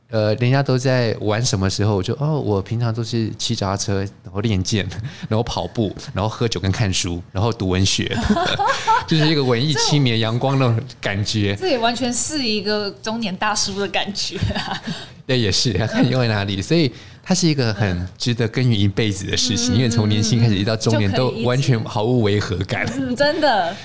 [0.09, 4.85] 呃，人家都在玩什么时候，我就哦，我平常都是骑脚踏车，然后练剑，
[5.29, 8.13] 然后跑步，然后喝酒跟看书，然后读文学，
[9.07, 11.55] 就是一个文艺青年阳光那种感觉。
[11.55, 14.81] 这也完全是一个中年大叔的感觉啊。
[15.25, 16.91] 对，也是看因为哪里，所以。
[17.27, 22.87] 它是一个很值得耕耘一辈子的事情，因为从年轻开始一直到中年都完全毫无违和感。
[22.97, 23.75] 嗯，真的。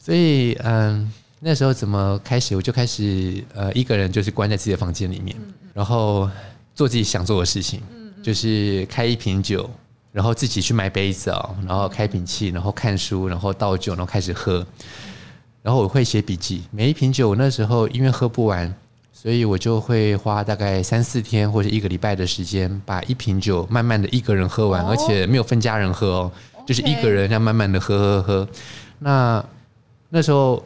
[0.00, 2.54] 所以，嗯，那时候怎么开始？
[2.54, 5.34] 我就开始呃，一个人就是关在自己的房间里面，
[5.74, 6.30] 然后
[6.76, 7.82] 做自己想做的事情，
[8.22, 9.68] 就是开一瓶酒，
[10.12, 14.64] 然后自己去买杯子哦，然后开瓶器，然后看书，然后倒酒，然后开始喝。
[15.60, 18.72] 然后我会写笔记，每一瓶酒我那时候因为喝不完。
[19.18, 26.32] 所以我就会花大概三四天或者一个礼拜的时间，把一瓶酒慢慢的一个人喝完，而且没有分家人喝哦，
[26.66, 28.48] 就是一个人这样慢慢的喝喝喝。
[28.98, 29.42] 那
[30.10, 30.62] 那时候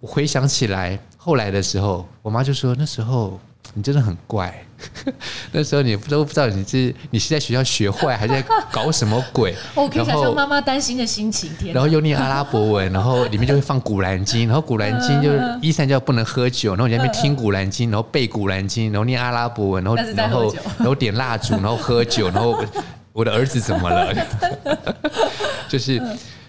[0.00, 3.38] 我回想起来，后来的时候，我妈就说那时候。
[3.72, 4.54] 你真的很怪，
[5.50, 9.54] 那时候你不都不知道你是你是在学校学坏，还是在搞什么鬼？
[9.74, 11.50] 我可以想象妈妈担心的心情。
[11.72, 22.62] 然后又念阿拉伯文，然后里面就会放古兰经， 然后古兰经就是伊斯兰教不能喝酒，然后你在那边听古兰经，然后背古兰经，然后念阿拉伯文，然后然后然后点蜡烛，然后喝酒，然后
[23.12, 24.14] 我的儿子怎么了？
[25.68, 26.00] 就是，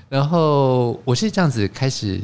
[0.09, 2.21] 然后我是这样子开始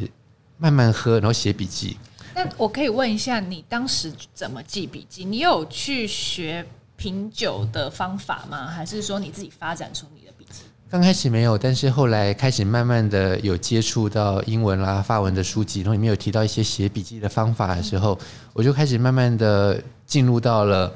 [0.58, 1.98] 慢慢喝，然后写笔记。
[2.34, 5.26] 那我可以问一下，你当时怎么记笔记？
[5.26, 6.66] 你有去学
[6.96, 8.68] 品酒的方法吗？
[8.68, 10.64] 还是说你自己发展出你的笔记？
[10.90, 18.18] 刚开始没有，但是后来开始慢慢的有接触到英文啦、法文的书籍，然后里面有提到一些写笔记的方法的时候，
[18.54, 20.94] 我就开始慢慢的进入到了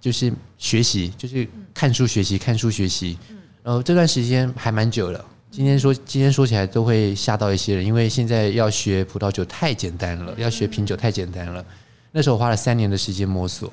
[0.00, 3.18] 就是学习，就是看书学习、看书学习。
[3.62, 5.24] 然后这段时间还蛮久了。
[5.50, 11.64] 今天说，今天说起来都会吓到一些人，因为现在要学葡萄酒太简单了，要学品酒太简单了。
[12.12, 13.72] 那时候我花了三年的时间摸索，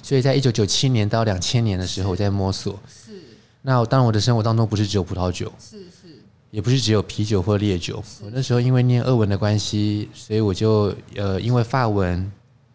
[0.00, 2.78] 所以在一九九七年到两千年的时候我在摸索。
[2.88, 3.20] 是。
[3.62, 8.02] 那当然，我的生活当中不是只有葡萄酒，是是，也不是只有啤酒或烈酒。
[8.22, 12.30] 我那时候因为念俄文的关系，所以我就呃，因为法文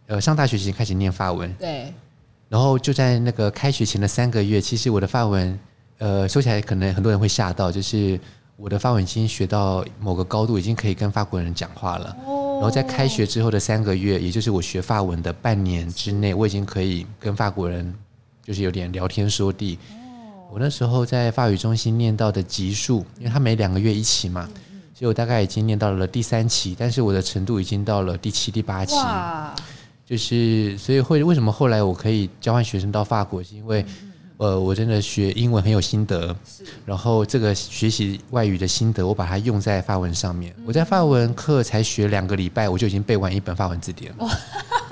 [0.08, 1.94] 呃上大学前开始念法文，对。
[2.50, 5.58] 然后就在那个开学前的三个月，其实我的法文，
[6.00, 8.20] 呃，说起来可能很多人会吓到，就是
[8.56, 12.18] 我的法文已经学到某个高度，已经可以跟法国人讲话了。
[12.26, 12.60] 哦。
[12.60, 17.94] 然后在开学之后的三个月，也就是我学法文的半年之内，我已经可以跟法国人
[18.44, 19.78] 就是有点聊天说地。
[19.92, 20.50] 哦。
[20.54, 24.50] 我那时候在法语中心念到的级数，因为他每两个月一期嘛，
[24.94, 28.96] 所以我大概已经念到了第三期，但是我的程度已经到了第七、第八期。
[28.96, 29.54] 哇。
[30.06, 33.86] 就是，所以会为什么后来我可以交换学生到法国，是因为，
[34.40, 36.34] 呃，我真的学英文很有心得，
[36.86, 40.56] 然后这个学习外语的心得，我把它用在法文上面。
[40.66, 44.30] 我在法文课才学两个礼拜，我就已经背完一本法文字典了。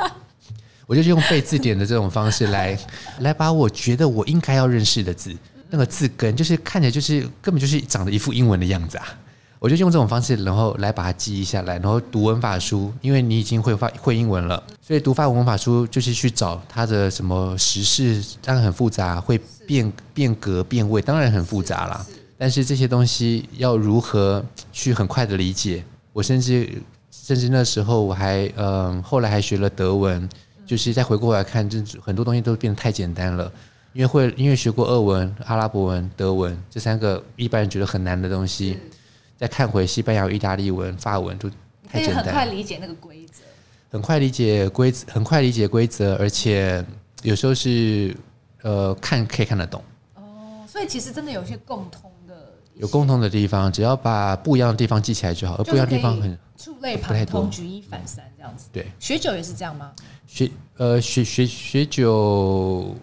[0.86, 2.78] 我就用背字典的这种方式来，
[3.22, 5.34] 来把我觉得我应该要认识的字，
[5.70, 9.08] 那个字根，就是看起来就是根本就是长得一副英文的样子啊。
[9.60, 22.06] 我就用这种方式，然后来把它记忆下来，然后读文法书，因为你已经会发会英文了，所以读法文文法书就是去找它的什么时事，当然很复杂，会变变革变位，当然很复杂啦。
[22.38, 25.84] 但是这些东西要如何去很快的理解？
[26.14, 26.70] 我甚至
[27.12, 30.30] 甚至那时候我还嗯、呃，后来还学了德文，
[30.68, 33.52] 就是再回过来看，就很多东西都变得太简单了，
[33.94, 38.78] 因为会因为学过俄文、阿拉伯文、德文这三个一般人觉得很难的东西。
[39.38, 41.48] 再看回西班牙、意大利文、法文，就
[41.88, 42.26] 太简单。
[42.26, 43.44] 很快理解那个规则，
[43.92, 46.84] 很快理解规则，很快理解规则，而且
[47.22, 48.18] 有时候是
[48.64, 49.84] 呃看可以看得懂。
[50.16, 52.36] 哦，所以其实真的有一些共通的，
[52.74, 55.54] 有共通的地方，只要把不一样的地方记起来就好。
[55.58, 58.70] 而不一样的地方很触类旁通、举一反三这样子。
[58.74, 59.92] 对，学酒也是这样吗？
[60.26, 62.96] 学呃学学学酒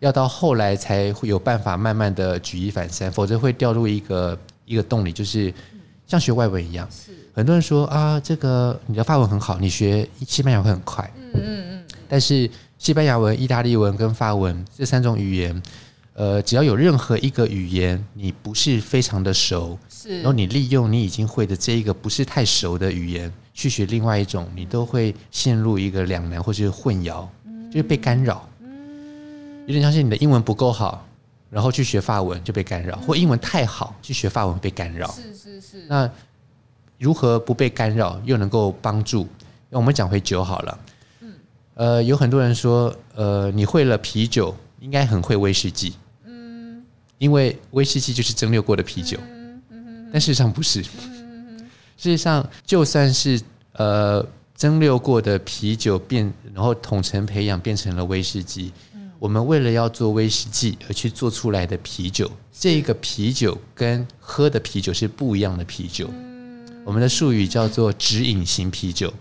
[0.00, 4.36] 要到后来才会有办法慢慢的举一反三，否则会掉入一个。
[4.68, 5.52] 一个动力就是
[6.06, 11.10] 像学外文一样，是很多人说啊，这个你的法文很好，你学西班牙会很快。
[11.16, 11.84] 嗯嗯嗯。
[12.08, 15.62] 但是西班牙文、意大利文跟法文这三种语言，
[16.14, 27.26] 呃，只要有任何一个语言你不是非常的熟，是，然后你利用你已经会的这一个不是太熟的语言去学另外一种，你都会陷入一个两难或是混淆，
[27.70, 28.48] 就是被干扰。
[28.62, 29.64] 嗯。
[29.66, 31.04] 有点像是你的英文不够好。
[31.50, 35.10] 然后去学法文就被干扰，或英文太好去学法文被干扰。
[35.12, 35.86] 是是是。
[35.88, 36.10] 那
[36.98, 39.26] 如何不被干扰又能够帮助？
[39.70, 40.78] 那我们讲回酒好了。
[41.20, 41.34] 嗯。
[41.74, 45.94] 呃，有很多人说，呃，你会了啤酒，应该很会威士忌。
[46.24, 46.84] 嗯。
[47.18, 49.18] 因为威士忌就是蒸馏过的啤酒。
[49.30, 50.10] 嗯嗯。
[50.12, 50.82] 但事实上不是。
[51.02, 51.58] 嗯。
[51.96, 53.40] 事实上，就算是
[53.72, 58.72] 呃蒸馏过的啤酒变，然后统称培养变成了威士忌。
[59.18, 66.08] 我们为了要做威士忌而去做出来的啤酒，这个啤酒跟喝的啤酒是不一样的啤酒。
[66.84, 69.12] 我们的术语叫做直饮型啤酒，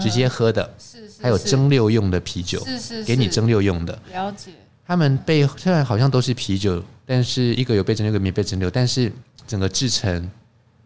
[0.00, 0.74] 直接喝的。
[1.20, 2.62] 还有蒸馏用的啤酒，
[3.06, 3.98] 给你蒸馏用的。
[4.12, 4.52] 了解。
[4.86, 9.10] 他们背虽然好像都是啤酒，但是一个有被蒸馏，一个没被蒸馏，但是
[9.46, 10.30] 整个制成，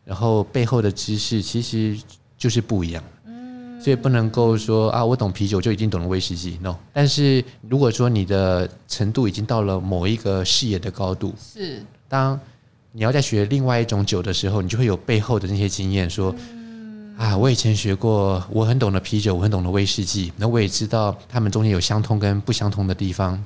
[0.05, 1.99] 然后背后的知识其实
[2.37, 3.03] 就是不一样。
[3.81, 6.75] 所以不能够说啊，我懂啤酒就已经懂了威士忌，no。
[6.93, 12.39] 但是如果说你的程度已经到了某一个视野的高度，是当
[12.93, 16.35] 你要在学另外一种酒的时候，你就会有背后的那些经验，说
[17.17, 23.43] 啊，我以前学过，我很懂得啤酒，我很懂得威士忌，那我也知道他们中间有相通跟不相通的地方。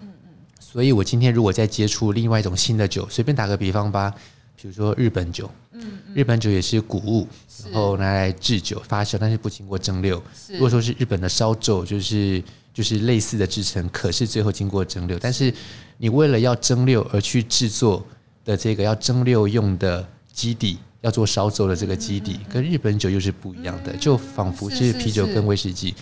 [0.58, 4.14] 所以我今天如果再接触另外一种新的酒，随便打个比方吧。
[4.62, 7.26] 比如说日本酒，嗯日本酒也是谷物，
[7.64, 10.22] 然后拿来制酒发酵，但是不经过蒸馏。
[10.50, 12.40] 如果说是日本的烧酒，就是
[12.72, 15.18] 就是类似的制成，可是最后经过蒸馏。
[15.20, 15.52] 但是
[15.98, 18.06] 你为了要蒸馏而去制作
[18.44, 25.92] 的这个要蒸馏用的基底，要做烧酒的这个基底，跟日本酒又是不一样的，就仿佛是啤酒跟威士忌。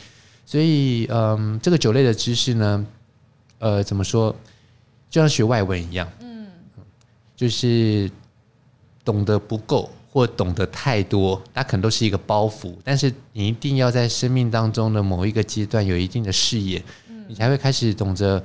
[0.45, 2.87] 所以，嗯，这个酒类的知识呢，
[3.59, 4.37] 呃，怎么说，
[5.09, 6.47] 就像学外文一样，嗯，
[7.35, 8.11] 就是。
[9.11, 12.73] 懂得不够或懂得太多，它可能都是一个包袱。
[12.85, 16.81] 但是你一定要在生命当中的某一个阶段有一定的视野，
[17.27, 18.41] 你才会开始懂得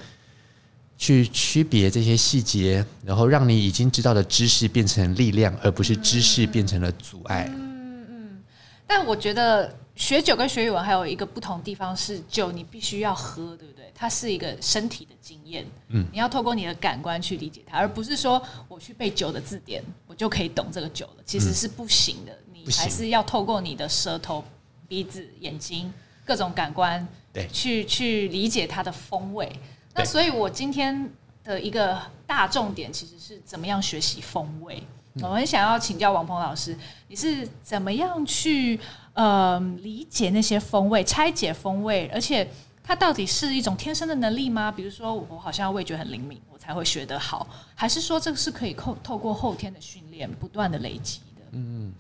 [0.98, 7.48] 去区别这些细节，然后让你已经知道的知识变成力量，而不是知识变成了阻碍。
[7.54, 8.44] 嗯嗯。
[8.88, 13.92] 但我觉得学酒跟学语文还有一个不同地方是，酒你必须要喝，对不对？
[13.96, 21.24] 它是一个身体的经验，嗯，你要透过你的感官去理解它，而不是说我去背酒的字典，我就可以懂这个酒了。
[21.26, 24.44] 其实是不行的，你还是要透过你的舌头、
[24.88, 25.94] 鼻子、眼睛
[26.26, 29.50] 各种感官，对，去去理解它的风味。
[29.94, 31.10] 那所以，我今天
[31.42, 34.84] 的一个大重点其实是怎么样学习风味。
[35.22, 36.78] 我很想要请教王鹏老师，
[37.08, 38.78] 你是怎么样去
[39.16, 42.48] 呃理解那些风味、拆解风味，而且。
[42.88, 44.72] 它到底是一种天生的能力吗？
[44.72, 51.42] 比如说我好像味觉很灵敏，我才会学得好，还是说这个是可以透透过后天的训练不断的累积的？
[51.54, 51.92] 嗯，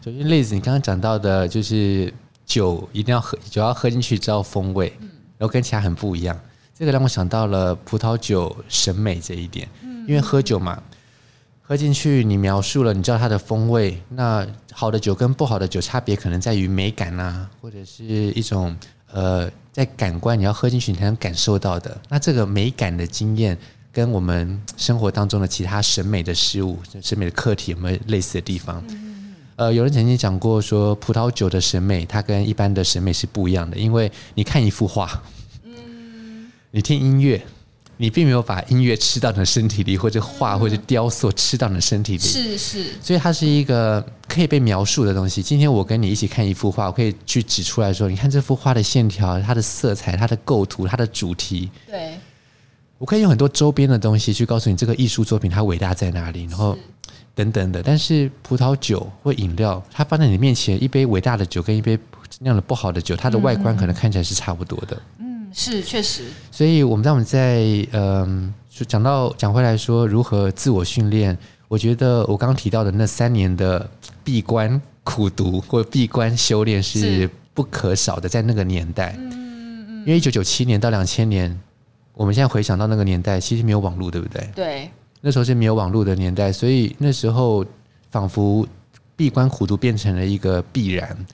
[0.00, 2.14] 首先例子你刚刚讲到的就是
[2.46, 4.92] 酒一定要喝，酒要喝进去知道风味，
[5.36, 6.40] 然后跟其他很不一样。
[6.72, 9.68] 这个让我想到了葡萄酒审美这一点，
[10.06, 10.80] 因为喝酒嘛。
[11.70, 13.96] 喝进去，你描述了，你知道它的风味。
[14.08, 18.76] 那好的酒跟不好的酒差别可能在于美感啊，或者是一种
[19.12, 21.96] 呃，在感官你要喝进去你才能感受到的。
[22.08, 23.56] 那这个美感的经验
[23.92, 28.84] 跟我们生活当中的其他审美的事物、审美的课题有没有类似的地方？
[29.54, 35.22] 呃，有人曾经讲过说，葡萄酒的审美它跟一般的审美是不一样的，因为你看一幅画，
[36.72, 37.40] 你听音乐。
[38.00, 45.42] 你并没有把音乐吃到你的身体里，或者画或者雕塑吃到你的身体里，是是，所以它是一个可以被描述的东西。
[45.42, 51.70] 今天我跟你一起看一幅画，我可以去指出来说，你看这幅画的线条、它的色彩、它的构图、它的主题。
[51.86, 52.14] 对，
[52.96, 56.78] 我可以用很多周边的东西去告诉你这个艺术作品它伟大在哪里，然后
[57.34, 57.82] 等等的。
[57.82, 61.98] 但是葡萄酒或饮料，它放在你面前，一杯伟大的酒跟一杯
[62.38, 64.98] 酿的不好的酒，它的外观可能看起来是差不多的。
[65.18, 66.24] 嗯是，确实。
[66.50, 71.36] 所以我们在我们在嗯，就讲到讲回来说如何自我训练，
[71.68, 73.90] 我觉得我刚刚提到的那三年的
[74.22, 79.14] 闭关苦读或闭关修炼是不可少的，在那个年代。
[79.18, 79.98] 嗯嗯嗯。
[80.00, 81.58] 因为一九九七年到两千年，
[82.14, 84.48] 我们现在回想到那个年代，其实没有网络，对不对？
[84.54, 84.90] 对。
[85.20, 87.64] 那时候是没有网络的年代，所以那时候
[88.10, 88.66] 仿佛
[89.16, 91.26] 闭关苦读变成了一个必然。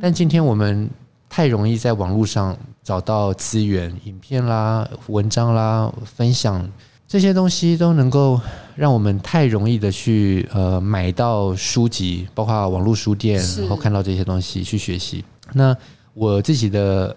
[0.00, 0.90] 但今天我们。
[1.36, 6.64] 太容易在网络上找到资源、影片啦、文章啦、分享
[7.08, 8.40] 这些东西，都能够
[8.76, 15.24] 让我们太容易的去呃买到书籍，包括网络书店，然后看到这些东西去学习。
[15.54, 15.76] 那
[16.12, 17.16] 我自己的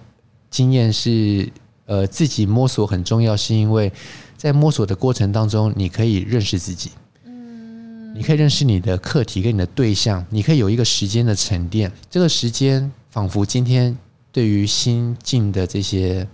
[0.49, 1.47] 经验是，
[1.85, 3.93] 呃，自己摸索很重要，是因为
[4.35, 6.89] 在摸索的过程当中，你可以认识自己，
[7.23, 11.91] 嗯，你可以认识你的课题跟你的对象，你可以有一个时间的沉淀。
[12.09, 13.95] 这个时间仿佛今天。
[14.37, 16.27] 对于新进的这些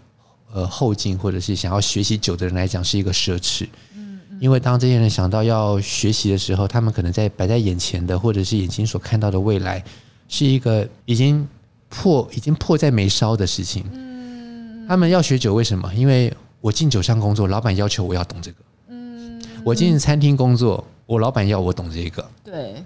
[0.51, 3.65] 呃后进或者是想要学习酒的人来讲，是一个奢侈。
[3.95, 9.81] 嗯，因为当这些人想到要学习的时候，他们可能在摆在眼前的，或者是眼睛所看到的未来，
[10.27, 11.47] 是一个已经
[11.87, 13.85] 迫已经迫在眉梢的事情。
[13.93, 15.89] 嗯，他们要学酒，为什么？
[15.95, 16.29] 因为
[16.59, 18.57] 我进酒商工作，老板要求我要懂这个。
[18.89, 22.29] 嗯，我进餐厅工作，我老板要我懂这个。
[22.43, 22.83] 对，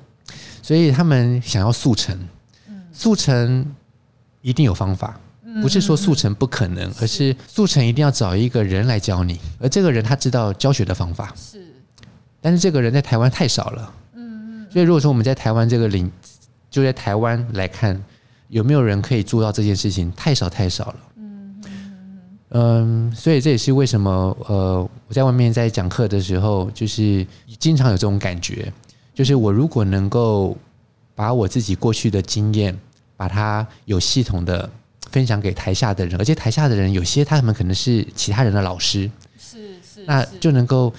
[0.61, 2.15] 所以他们想要速成。
[2.69, 3.65] 嗯，速成。
[4.47, 5.19] 一定有方法，
[5.61, 11.61] 不是说速成不可能，而是速成一定要找一个人来教你，而这个人他知道教学的方法，是，
[12.39, 16.09] 但是这个人在台湾太少了，嗯嗯，所以如果说我们在台湾这个领，
[16.71, 18.01] 就在台湾来看，
[18.47, 21.63] 有没有人可以做到这件事情，太少太少了，嗯。
[22.51, 27.27] 嗯，所以这也是为什么呃，我在外面在讲课的时候，就是
[27.59, 28.71] 经常有这种感觉，
[29.13, 30.55] 就是我如果能够
[31.13, 32.73] 把我自己过去的经验。
[33.17, 34.69] 把它有系统的
[35.11, 40.93] 分享给台下的人，而且台下的人有些他们可能是其他人的老师，是是，那就能够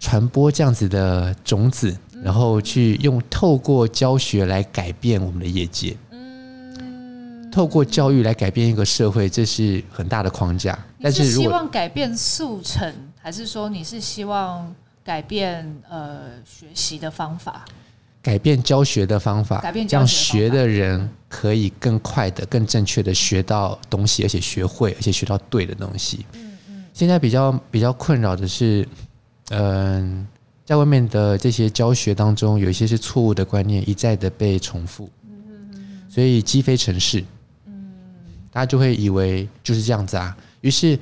[0.00, 10.78] 传播这样子的种子，然后去用透过教学来改变我们的业界，嗯，透过教育来改变一个社会，这是很大的框架。
[11.02, 14.74] 但是如果，希望改变速成，还是说你是希望
[15.04, 17.64] 改变呃学习的方法？
[18.26, 26.26] 改变教学的方法，让学的人可以更快的、更正确的学到东西，而且学会，而且学到对的东西。
[26.92, 28.84] 现在比较比较困扰的是，
[29.50, 30.26] 嗯，
[30.64, 35.08] 在外面的这些教学当中，有一些是错误的观念，一再的被重复。
[36.08, 37.22] 所以积非成是。
[38.50, 40.36] 大家就会以为就是这样子啊。
[40.62, 40.98] 于是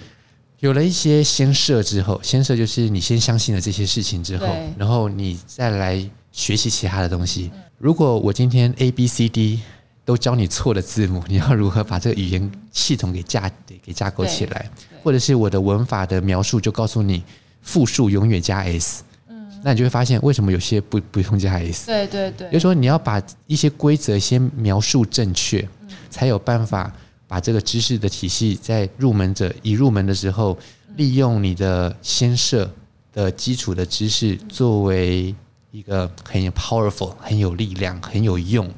[0.59, 4.47] 有了一些先设之后，先设就是你先相信了这些事情之后，
[4.77, 6.07] 然后你再来。
[6.35, 7.51] 学习其他的东西。
[7.79, 9.61] 如果我今天 A B C D
[10.05, 13.51] 都教你错的字母， 你要如何把这个语言系统给架
[13.83, 14.69] 给架构起来？
[15.03, 17.23] 或者是我的文法的描述就告诉你
[17.63, 21.87] 复数永远加 s，嗯，那你就会发现为什么有些不不用加 s？
[21.87, 25.67] 对对对，就是说你要把一些规则先描述正确，
[26.11, 26.93] 才有办法
[27.29, 30.59] 把这个知识的体系在入门者一入门的时候，
[30.97, 32.69] 利用你的先设
[33.13, 35.33] 的基础的知识作为。
[35.75, 38.73] 一个很 powerful、很有力量、很有用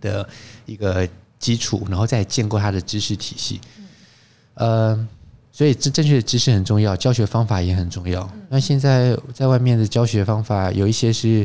[0.00, 0.26] 的
[0.64, 1.08] 一个
[1.40, 3.60] 基础，然后再建构他的知识体系。
[4.54, 5.08] 呃，
[5.50, 8.30] 所以正正确的知识很重要，教学方法也很重要。
[8.48, 11.44] 那现在在外面的教学方法有一些是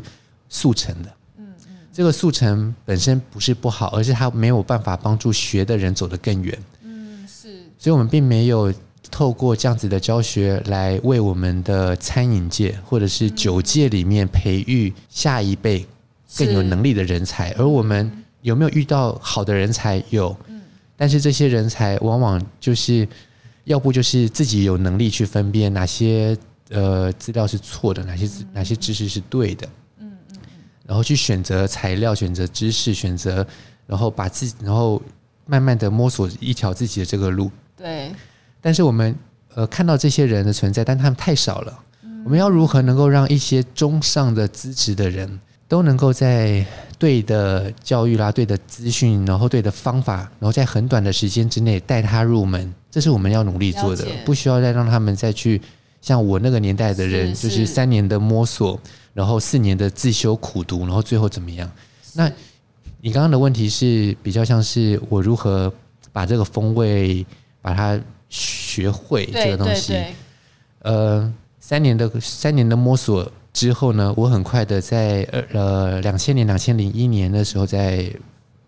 [0.49, 1.11] 速成的，
[1.91, 6.55] 这个速成本身不是不好，而是它没有办法帮助学的人走得更远。
[7.79, 8.71] 所以我们并没有
[9.11, 15.85] 透过这样子的教学来为我们的餐饮界或者是酒界里面培育下一辈
[16.37, 17.51] 更有能力的人才。
[17.53, 20.01] 而我们有没有遇到好的人才？
[20.09, 20.35] 有，
[20.95, 23.07] 但是这些人才往往就是
[23.65, 26.37] 要不就是自己有能力去分辨哪些
[26.69, 29.67] 呃资料是错的，哪些哪些知识是对的，
[29.99, 30.37] 嗯嗯，
[30.85, 33.45] 然后去选择材料、选择知识、选择，
[33.85, 35.01] 然后把自己，然后
[35.45, 37.51] 慢慢的摸索一条自己的这个路。
[37.75, 38.11] 对，
[38.61, 39.15] 但是我们
[39.55, 41.79] 呃看到这些人的存在，但他们太少了。
[42.25, 46.65] 我们要如何能够让一些中上的资质的人都能够在
[46.97, 54.05] 对的教育啦、对的资讯，然后对的方法，然后在很短的时间之内带他入门，这是我们要努力做的。
[54.25, 55.61] 不需要再让他们再去
[56.01, 58.79] 像我那个年代的人，就是三年的摸索，
[59.13, 61.71] 然后四年的自修苦读，然后最后怎么样？
[62.13, 62.29] 那
[62.99, 65.71] 你刚刚的问题是比较像是我如何
[66.11, 67.25] 把这个风味。
[67.61, 67.99] 把它
[68.29, 69.97] 学会这个东西，
[70.83, 78.09] 呃，三年的三年的摸索之后呢，我很快的在呃两千年两千零一年的时候在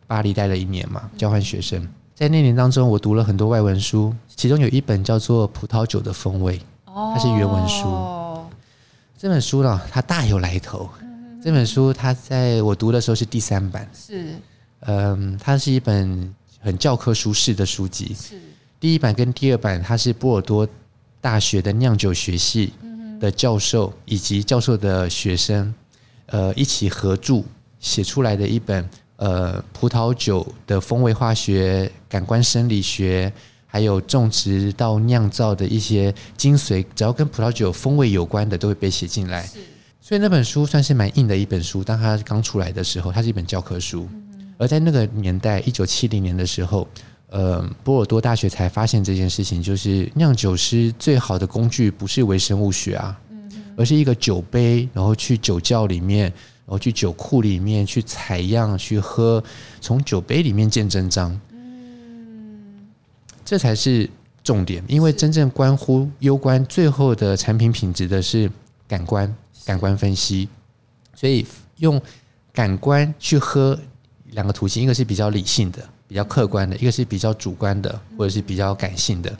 [0.08, 7.88] 巴黎待了一年嘛，交换学生，在那年当中，我读了很多外文书，其中有一本叫做《葡萄酒的风味》，它是原文书。
[9.18, 10.90] 这本书呢，它大有来头。
[11.44, 14.36] 这本书它在我读的时候是第三版，是，
[14.82, 18.40] 嗯，它是一本很教科书式的书籍，是。
[18.82, 20.68] 第一版跟第二版，它是波尔多
[21.22, 22.74] 大学的酿酒学系
[23.20, 25.72] 的教授以及教授的学生，
[26.26, 27.44] 呃，一起合著
[27.80, 33.32] 写出来的一本呃葡萄酒的风味化学、感官生理学，
[33.68, 39.48] 还有种植到酿造的一些精髓，只要跟葡萄酒风味有关的，都会被写进来。
[40.02, 41.84] 所以那本书算是蛮硬的一本书。
[41.84, 44.10] 当它刚出来的时候，它是一本教科书。
[44.58, 46.88] 而在那个年代，一九七零年的时候。
[47.32, 53.18] 呃，波尔多大学才发现这件事情，就是酿酒师最好的工具不是微生物学啊，
[53.78, 59.42] 而是一个酒杯，然后去酒窖里面，然后去酒库里面去采样去喝，
[59.80, 61.40] 从酒杯里面见真章。
[61.54, 62.90] 嗯，
[63.46, 64.10] 这才是
[64.44, 68.52] 重点，因为真正关乎攸关最后的产品品质的是
[68.90, 70.50] 感官，感官分析，
[71.16, 71.46] 所以
[71.78, 72.02] 用
[72.52, 73.80] 感官去喝
[74.32, 75.82] 两个途径，一个是比较理性的。
[76.12, 79.34] 比较客观的，一个是比较主观的，或者是比较感性的。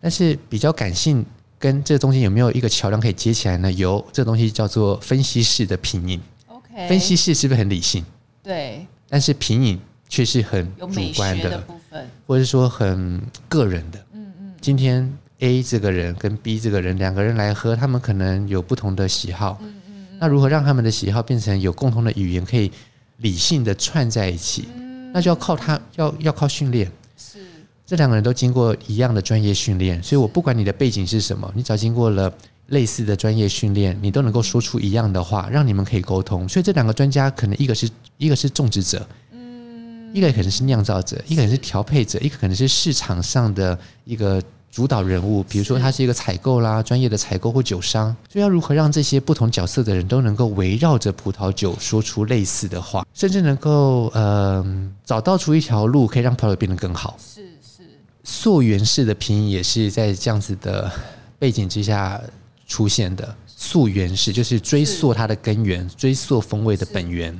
[0.00, 1.26] 但是比较感性
[1.58, 3.72] 跟这个东西有没有一个桥梁可以接起来呢？
[3.72, 6.20] 有，这个东西叫做分析式的品饮。
[6.46, 8.04] OK，分析式是不是很理性？
[8.40, 8.86] 对。
[9.08, 10.86] 但是品饮却是很主
[11.16, 13.98] 观的部分，或者是说很个人的。
[14.12, 14.54] 嗯嗯。
[14.60, 19.58] 今天 A 这个人跟 B 这个人两个人来喝，他们可能有不同的喜好。
[19.60, 20.06] 嗯嗯。
[20.20, 22.70] 那如何让他们的喜好变成有共同的语言，可以
[23.16, 24.68] 理性的串在一起？
[25.12, 26.90] 那就要靠他，要要靠训练。
[27.16, 27.38] 是，
[27.84, 32.32] 这两个人都经过一样的专业训练，所以我不管你的背景是什么，你只要经过了
[32.68, 36.48] 类似的专业训练，你都能够说出一样的话，让你们可以沟通。
[36.48, 37.88] 所以这两个专家可能一个是
[38.18, 44.42] 一个是种植者，嗯，一个可能是酿造者，一个可能是调配者，一个可能是市场上的一个。
[44.70, 54.64] 主导人物，比如说他是一个采购啦，专业的采购或酒商，所以要如何让这些不同角色的人都能够围绕着葡萄酒说出类似的话，甚至能够呃
[55.04, 57.16] 找到出一条路，可以让葡萄酒变得更好。
[57.18, 57.82] 是是，
[58.22, 60.90] 溯源式的拼音也是在这样子的
[61.38, 62.20] 背景之下
[62.66, 63.34] 出现的。
[63.46, 67.38] 溯源式就是追溯它的根源，追溯风味的本源。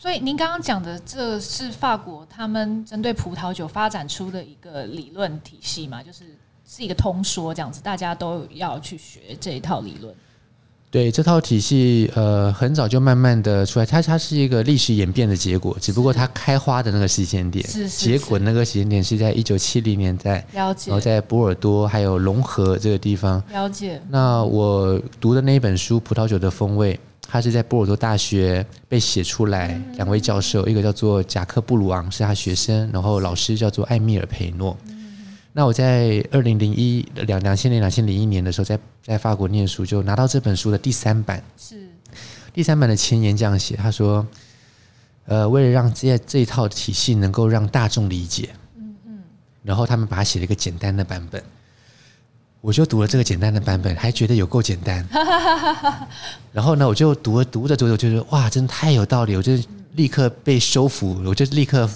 [0.00, 6.02] 所以您刚刚讲的，这是法国他们针对葡萄酒发展出的一个理论体系嘛？
[6.02, 6.24] 就是
[6.66, 10.14] 是一个通说这样子，大家都要去学这一套理论。
[10.90, 20.90] 对，这套体系，呃，很早就慢慢的出来，它它是一个历史演变的结果，只不过它开花的那个时间点，是是是结果那个时间点是在一九七零年代，了解。
[20.90, 24.00] 然后在波尔多还有隆河这个地方，了解。
[24.08, 26.94] 那我读的那一本书《葡萄酒的风味》。
[27.30, 34.76] 他是在波尔多大学被写出来，两位教授，一个叫做贾克布鲁昂，是他学生，然后老师叫做艾米尔培诺。
[35.52, 41.40] 那我在二零零一两两千年两千零一年的时候，在在法国念书，就拿到这本书的第三版。
[41.56, 41.88] 是
[42.52, 44.26] 第三版的前言这样写，他说
[45.26, 49.18] ：“呃，为了让这这一套体系能够让大众理解，嗯嗯，
[49.62, 51.40] 然后他们把它写了一个简单的版本。”
[52.60, 55.06] 我就读了这个简单的版本，还觉得有够简单。
[56.52, 59.34] 然后呢，我就读了读着读着，就觉得哇，真的太有道理！
[59.34, 59.52] 我就
[59.94, 61.88] 立刻被收服，我就立刻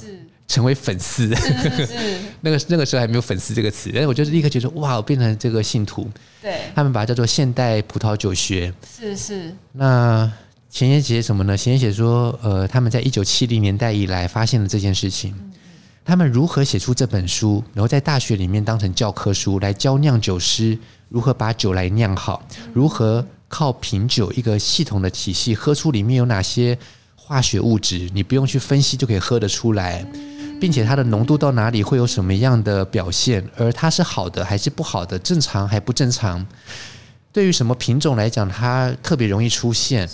[0.49, 1.35] 成为粉丝。
[1.37, 6.11] 是是 那个那个时候还没有“粉丝”这个词，但是我就立刻觉得哇，我变成这个信徒。
[6.41, 8.73] 对，他们把它叫做现代葡萄酒学。
[8.99, 9.55] 是是。
[9.73, 10.31] 那
[10.71, 11.57] 前言写什么呢？
[11.57, 15.35] 前言写说，呃，他们在一九七零年代以来发现了这件事情。
[16.05, 20.78] 他们如何写出这本书，然后在大学里面当成教科书来教酿酒师
[21.09, 26.78] 如何把酒来酿好，如何靠品酒一个系统的体系喝出里面有哪些
[27.16, 30.05] 化学物质，你不用去分析就可以喝得出来，
[30.61, 36.46] 并且它的浓度到哪里会有什么样的表现，而它是好的还是不好的，正常还不正常？
[37.32, 40.07] 对于什么品种来讲，它特别容易出现。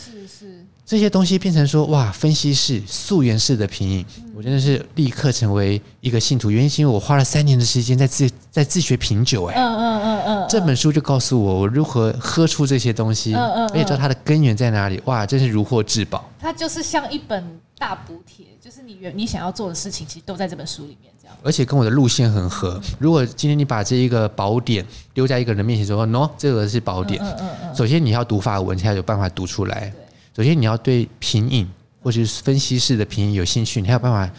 [0.91, 6.51] 这些东西变成说哇，分析式、溯源式的品饮，我真的是立刻成为一个信徒。
[6.51, 15.01] 原因是因为我花了三年的时间在自在自学品酒，哎，嗯嗯嗯嗯，这本书就告诉我我如何喝出这些东西，嗯嗯，而且知道它的根源在哪里。
[15.05, 16.29] 哇，真是如获至宝。
[16.41, 21.37] 它就是像一本大补帖，就是你原你想要做的事情，其实都在这本书里面，这样。
[21.45, 22.81] 而且跟我的路线很合。
[22.99, 24.85] 如果今天你把这一个宝典
[25.15, 29.93] 丢在一个人面前说，no，这个是宝典，嗯嗯嗯，首先你要读法文才有办法读出来。
[30.37, 31.69] 首先，你要对品饮
[32.03, 34.33] 或者是分析式的品饮有兴趣，你还有办法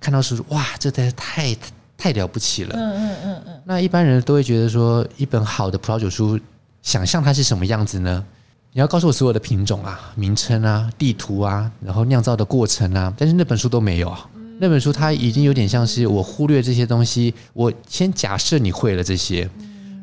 [0.00, 1.56] 看到说，哇，这真是太
[1.96, 2.76] 太了不起了。
[2.76, 3.62] 嗯嗯嗯嗯。
[3.64, 6.38] 那一般人都会觉得说，一本好的葡萄酒书，
[6.82, 8.24] 想象它是什么样子呢？
[8.72, 14.28] 你要告诉我所有的品种啊、名称啊、地图啊，然后酿造的过程啊，但是那本书都没有啊。
[14.58, 19.48] 那本书它已经有点像是我忽略这些东西，我先假设你会了这些，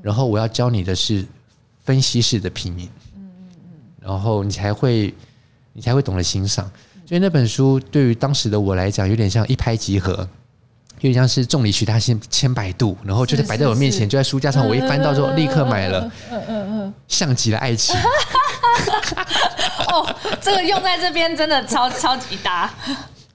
[0.01, 1.25] 然后我要教你的是
[1.83, 2.89] 分析式的品饮。
[4.01, 5.13] 然后你才会，
[5.73, 6.69] 你才会懂得欣赏。
[7.05, 16.11] 所以那本书对于当时的我来讲，有点像一拍即合，有点像是众里寻他千千百度，然后就是摆在我面前，就在书架上，我一翻到之后立刻买了。
[16.31, 17.95] 嗯嗯嗯，像极了爱情。
[19.87, 22.69] 哦，这个用在这边真的超 超级搭。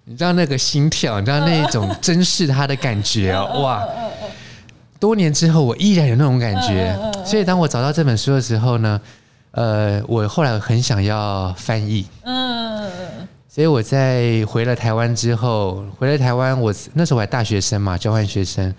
[0.04, 3.84] 你知道那个心跳，你知道那一种珍视他的感觉哦，哇！
[4.98, 6.96] 多年之后，我依然有那种感觉。
[7.26, 8.98] 所以当我找到这本书的时候呢，
[9.56, 12.92] 呃，我后来很想要翻译，嗯，
[13.48, 18.74] 所以我在回了台湾之后，回了台湾，我那时候我还大学生嘛，交换学生，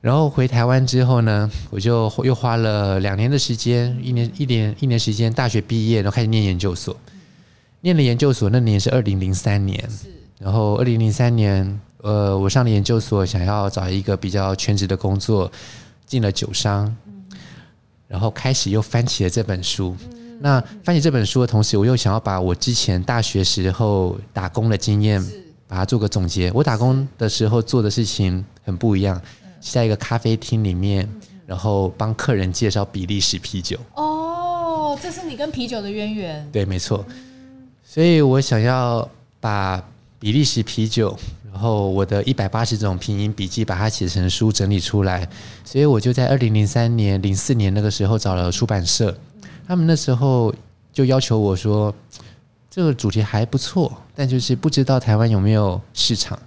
[0.00, 6.96] 然后回台湾之后呢，我就又花了两年的时间，一年一年一年时间，大学毕业，然后开始念研究所，
[7.82, 9.88] 念了研究所那年是二零零三年，
[10.40, 15.48] 然后二零零三年，呃，我上了研究所，想要找一个比较全职的工作，
[16.04, 16.96] 进了酒商。
[18.10, 19.96] 然后开始又翻起了这本书。
[20.40, 25.24] 那翻起这本书的同时，我又想要把我之前大学时候打工的经验，
[25.68, 26.50] 把它做个总结。
[26.52, 29.20] 我打工的时候做的事情很不一样，
[29.60, 31.08] 是在一个咖啡厅里面，
[31.46, 33.78] 然后帮客人介绍比利时啤酒。
[33.94, 36.48] 哦，这是你跟啤酒的渊源。
[36.50, 37.06] 对，没错。
[37.84, 39.08] 所以我想要
[39.38, 39.80] 把
[40.18, 41.16] 比利时啤酒。
[41.52, 45.28] 然后我的一百八十种拼音笔记，把它写成书整理出来，
[45.64, 49.14] 所以我就在二零零三年、零四年那个时候找了出版社，
[49.66, 50.54] 他们那时候
[50.92, 51.94] 就要求我说，
[52.70, 56.38] 这个主题还不错，但就是不知道台湾有没有市场，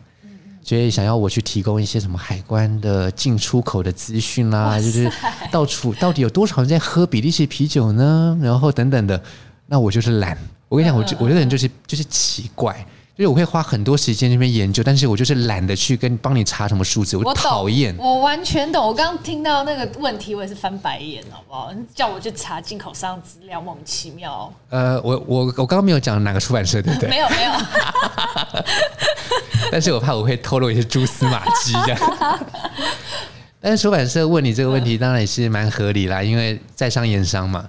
[0.64, 5.12] 所以想要我去提供一些什么海关的进出口的资讯啦，就是
[5.52, 8.40] 到处到底有多少人在喝比利时啤酒呢？
[8.42, 9.22] 然后等等的，
[9.68, 10.38] 那我就是懒，
[10.70, 12.86] 我跟你讲，我我这个人就是就是奇怪。
[13.16, 17.96] 就是我会花很多时间那边研究，但是我就是懒得去跟帮你查什么数字，我讨厌。
[18.00, 21.72] 我完全懂，我刚刚听到那个问题，我也是翻白眼，好不好？
[21.94, 24.52] 叫我去查进口商资料，莫名其妙。
[24.70, 27.08] 呃，我我我刚刚没有讲哪个出版社，对不对？
[27.08, 27.52] 没 有没有。
[27.52, 28.66] 没有
[29.72, 32.46] 但是我怕我会透露一些蛛丝马迹，这样。
[33.62, 37.64] 但是出版社问你这个问题，当然也是蛮合理啦，因为在商言商嘛。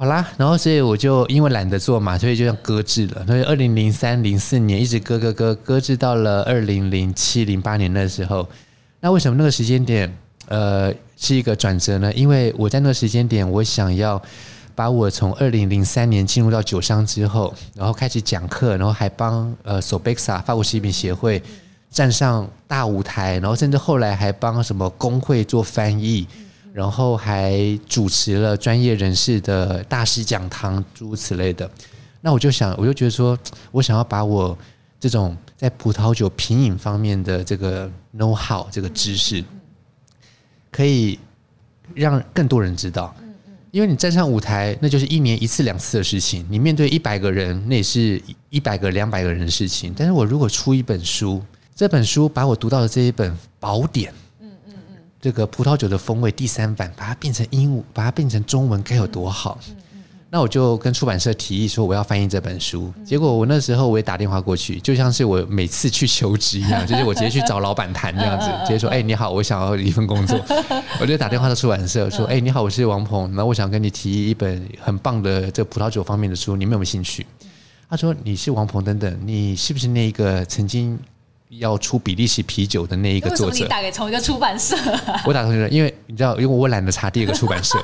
[0.00, 3.26] 好啦，然后所以我就因为懒得做嘛，所以就这样搁置了。
[3.26, 8.48] 所以二零零三、零四年一直搁搁搁搁置到了二零零七、零八年的时候。
[9.00, 12.14] 那为什么那个时间点呃是一个转折呢？
[12.14, 14.22] 因为我在那个时间点，我想要
[14.76, 21.42] 把我从二零零三年进入到酒商之后，然后开始讲课，然后还帮呃 Sobexa 法国食品协会
[21.90, 26.24] 站上大舞台，然后甚至后来还帮什么工会做翻译。
[26.78, 31.68] 然后还主持了专业人士的大师讲堂，诸如此类的。
[32.20, 33.36] 那我就想，我就觉得说，
[33.72, 34.56] 我想要把我
[35.00, 39.44] 这种在葡萄酒品饮方面的这个 know how 这个知识，
[40.70, 41.18] 可以
[41.96, 43.12] 让更多人知道。
[43.72, 46.46] 因为你站上舞台，那就是一年一次、两次的事情。
[46.48, 49.92] 你面对一百个人，那也是一百个、两百个人的事情。
[49.98, 51.42] 但是我如果出一本书，
[51.74, 54.14] 这本书把我读到的这一本宝典。
[55.20, 59.58] 这个葡萄酒的风味第三版，把它变成英文，把它变成中文，该有多好？
[60.30, 62.92] 那我就跟出版社提议说，我要翻译这本书。
[63.02, 70.38] 结果我那时候我也打电话过去，就像是我每次去求职一样， 就是我直接去找老板谈这样子， 直接说：“哎，你好，我想要一份工作。
[71.00, 77.26] ”我就打电话到出版社说：“哎，你好，我是王鹏，那我想跟你提议一本很棒的这葡萄酒方面的书，你们有没有兴趣？”
[77.88, 80.98] 他说：“你是王鹏等等，你是不是那个曾经
[81.50, 83.64] 要出比利时啤酒的那一个作者。
[83.64, 84.76] 你打给同一个出版社？
[85.24, 87.82] 我打同一个，因为你知道，因为我懒得查第二个出版社，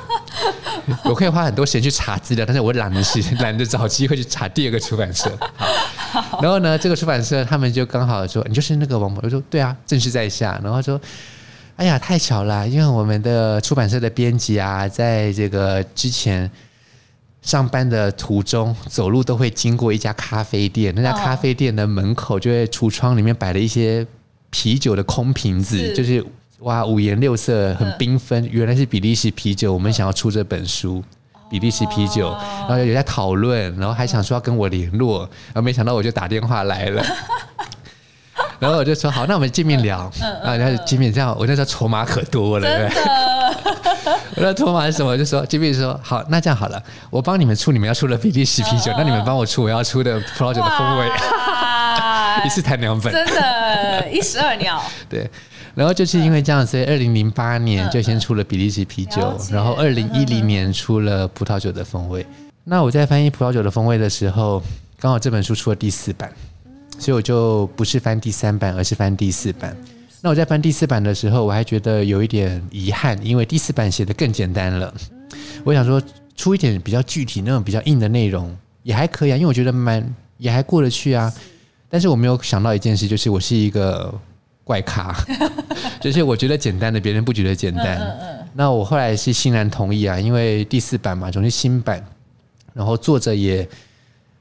[1.04, 5.30] 我可以花很多时间去查资料，但是我懒得去 懒得找机会去查第二个出版社。
[6.12, 10.60] 好，然后呢，这个出版社他们就刚好说，你就是那个王鹏，我说对啊，正是在下。
[10.62, 11.00] 然后说，
[11.76, 16.50] 哎呀，太巧了，因为我们的出版社的编辑啊，在这个之前。
[17.45, 20.95] 上班的途中，走路都会经过一家咖啡店。
[20.97, 24.05] 那家咖啡店的门口，就会橱窗里面摆了一些
[24.49, 26.24] 啤酒的空瓶子，是就是
[26.61, 28.42] 哇，五颜六色，很缤纷。
[28.45, 31.05] 嗯、原来是比利时啤酒，我们想要出这本书，
[31.51, 32.30] 比利时啤酒。
[32.66, 37.05] 然后有在讨论，然后还想说要跟我联络，然后没想到我就打电话来了。
[38.59, 40.11] 然后我就说好，那我们见面聊。
[40.42, 43.34] 啊，然后见面这样，我那时候筹码可多了，对不对？
[44.37, 45.16] 我的筹码是什么？
[45.16, 51.09] 就说，就比如说，好，那这样好了，我帮你们出你们要出的比利时啤酒，那你们帮我出我要出的葡萄酒的风味，
[52.45, 54.82] 一次谈两本，真的，一石二鸟。
[55.09, 55.30] 对，
[55.74, 62.26] 然后就是因为这样，所以二零零八年就先出了比利时啤酒，然后二零一零年出了葡萄酒的风味。
[62.64, 64.61] 那我在翻译葡萄酒的风味的时候，
[64.99, 66.32] 刚好这本书出了第四版，
[66.99, 69.76] 所以我就不是翻第三版，而是翻第四版。
[70.25, 74.95] 那我在翻第四版的时候，我还觉得有一点遗憾，因为第四版写的更简单了。
[75.62, 76.03] 我想说
[76.35, 80.03] 出一点比较具体、那种比较硬的内容也还可以啊，因为我觉得蛮
[80.39, 81.31] 也还过得去啊。
[81.91, 84.18] 但是我没有想到一件事，就是我是一个
[84.64, 85.14] 怪咖，
[86.01, 88.01] 就是我觉得简单的，别人不觉得简单。
[88.55, 92.03] 那我后来是欣然同意啊，因为第四版嘛，总是新版，
[92.72, 93.68] 然后作者也。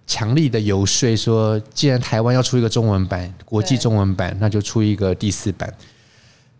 [0.05, 5.73] 强力的游说说，既然台湾要出一个中文版，国际中文版，那就出一个第四版。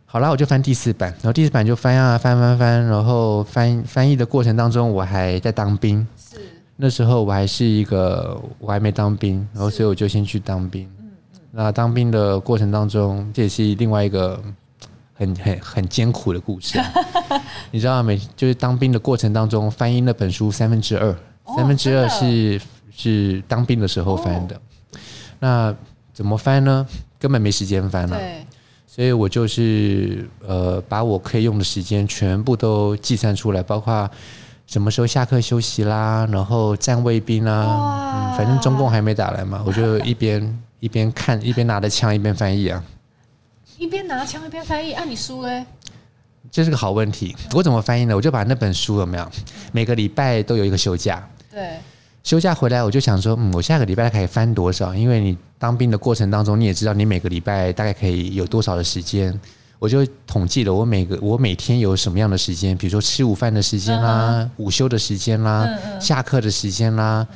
[0.06, 6.08] 好啦，我就翻第四版，然后第四版就翻啊翻翻翻，然后翻翻译的过程当中，我还在当兵。
[6.16, 6.38] 是，
[6.78, 10.84] 那时候我还是一个，我还没当兵，然后所以我就先去当兵。
[11.00, 11.40] 嗯嗯。
[11.52, 14.40] 那当兵的过程当中，这也是另外一个
[15.16, 16.80] 很 很很艰苦的故事。
[17.72, 18.04] 你知道吗？
[18.04, 21.16] 每就是当兵的过程当中，翻译那本书三分之二，
[21.56, 22.62] 三分之二是。
[22.96, 24.62] 是当兵的时候翻的，
[25.40, 25.76] 那
[26.14, 26.86] 怎么翻呢？
[27.20, 28.20] 根本没时间翻了，
[28.86, 34.10] 所以我就是呃，把我可以用的时间全部都计算出来，包括
[34.68, 42.84] 什么时候下课休息啦，然后站卫兵啊，嗯，反正中共还没打来嘛，我就一边一边看，一边拿着枪一边翻译啊，
[43.78, 44.92] 一边拿枪一边翻译。
[44.92, 45.66] 啊，你书嘞？
[46.52, 48.16] 这是个好问题，我怎么翻译呢？
[48.16, 49.32] 我就把那本书有没有？
[49.72, 51.78] 每个礼拜都有一个休假，对。
[52.24, 54.96] 休假回来，我就想说，嗯，我下个礼拜可以翻多少？
[54.96, 59.38] 因为你当兵的过程当中，你也知道，你每个礼拜大概可以有多少的时间。
[59.78, 65.68] 我就统计了我每个我每天有什么样的时间，比如说吃午饭的时间啦，午休的时间啦，
[66.00, 67.28] 下课的时间啦，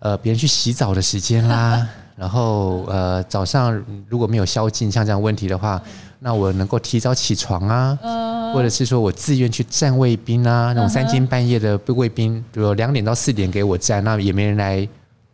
[0.00, 5.82] 呃，别人去洗澡的时间啦， 然后呃，早上如果没有宵禁像这样问题的话。
[6.26, 7.96] 那我能够提早起床啊，
[8.52, 14.88] 或者是说我自愿去站卫兵啊，那种三更半夜的卫兵，比如两点到四点给我站，那也没人来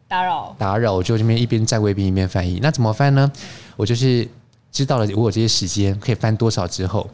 [0.06, 2.60] 打扰打扰，我就这边一边站卫兵一边翻译。
[2.62, 3.32] 那怎么翻呢？
[3.74, 4.28] 我就是
[4.70, 7.08] 知道了我有这些时间可以翻多少之后。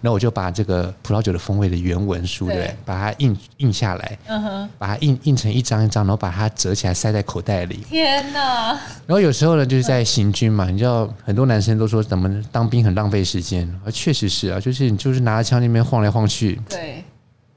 [0.00, 7.76] 然后我就把这个葡萄酒的风味的原文书，对，把它印印下来，嗯哼，把它印印成一张一张，然后把它折起来塞在口袋里。
[7.88, 8.70] 天哪！
[9.06, 17.04] 然后有时候呢，就是在行军嘛，你知道，很多男生都说怎么当兵很浪费时间，啊，确实是啊，就是你就是拿着枪那边晃来晃去，对，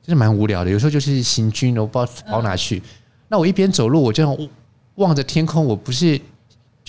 [0.01, 0.69] 就是蛮无聊的。
[0.71, 2.81] 有时候就是行军，我不知道跑哪去。
[3.27, 4.49] 那我一边走路，我就
[4.95, 6.19] 望着天空，我不是。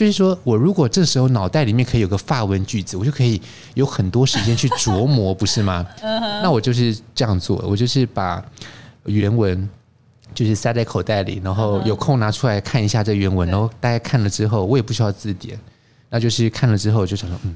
[0.01, 3.39] 就是说，我如果这时候脑袋里面可以有个法文句子，我就可以
[3.75, 5.87] 有很多时间去琢磨，不是吗？
[6.43, 8.43] 那我就是这样做，我就是把
[9.05, 9.69] 原文
[10.33, 15.61] 就是塞在口袋里，然后有空拿出来看一下这原文，然后大家看了之后，我也不需要字典，
[16.09, 17.55] 那就是看了之后就想说，嗯，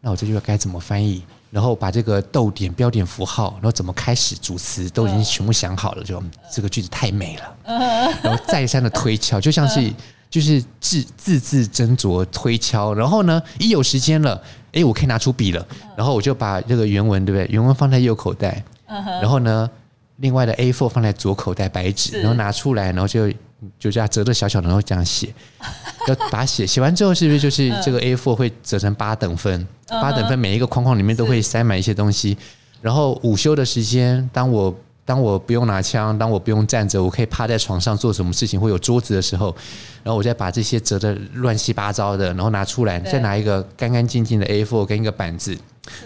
[0.00, 1.22] 那我这句话该怎么翻译？
[1.50, 9.92] 然后把这个逗点、标点符号，然后怎么开始主词都已经全部想好了，就这个句子太美了，然后再三的推敲，就像是。
[10.32, 15.64] 就是字字字斟酌推敲，然后呢，一有时间了，哎，我可以拿出笔了，
[15.94, 17.46] 然后我就把这个原文，对不对？
[17.52, 19.68] 原文放在右口袋，然后呢，
[20.16, 23.30] 另外的 A4 放在左口袋白纸，然后拿出来，然后就
[23.78, 25.28] 就这样折的小小的，然后这样写，
[26.08, 29.68] 要把它写写完之后，是不是就是这个 A4 会折成八等分？
[29.86, 32.38] 八等分每一个框框里面都会塞满一些东西，
[32.80, 34.74] 然后午休的时间，当我。
[35.12, 38.58] 当我不用拿枪，当我不用站着，我可以趴在床上做什么事情？
[38.58, 39.54] 会有桌子的时候，
[40.02, 45.54] 然后我再把这些折得乱七八糟的，然后拿出来，再拿一个干干净净的 A4 跟一个板子，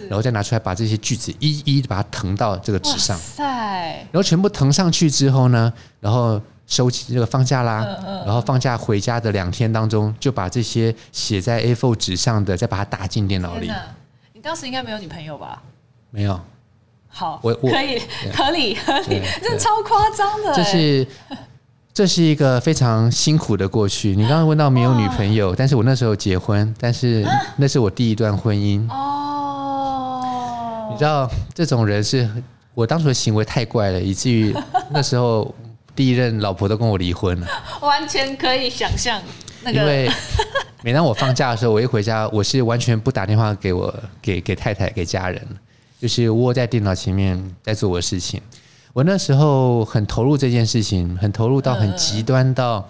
[0.09, 3.17] 然后再拿出来把这些句子一一的把它腾到这个纸上。
[3.37, 7.87] 然后全部腾上去之后呢，然后收起这个放假啦，
[8.25, 13.71] 然后放假回家的两天当中，就把这些写在 A4 纸上的，再把它打进电脑里。
[14.33, 15.63] 你当时应该没有女朋友吧？
[16.11, 16.37] 没有。
[17.17, 17.99] 好，我我可以
[18.31, 20.53] 合理合理，这超夸张的。
[20.53, 21.07] 这是
[21.91, 24.15] 这是一个非常辛苦的过去。
[24.15, 28.87] 你刚刚问到没有女朋友，但是我那时候结婚，但是那是我第一段婚姻。
[28.91, 32.29] 哦，你知道这种人是
[32.75, 34.55] 我当初的行为太怪了，以至于
[34.91, 35.53] 那时候。
[35.97, 37.47] 第一任老婆都跟我离婚了，
[37.81, 39.19] 完全可以想象
[39.63, 39.79] 那个。
[39.79, 40.07] 因为
[40.83, 43.91] 每当我放假的时候，我一回家，我是完全不打电话给我
[44.21, 45.41] 给给太太给家人，
[45.99, 48.41] 就是窝在电脑前面在做我的事情。
[48.93, 52.87] 我那时候很投入这件事情，很投入到很极端到，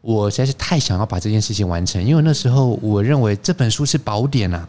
[0.00, 2.02] 我实在是太想要把这件事情完成。
[2.02, 4.68] 因为那时候我认为这本书是宝典啊。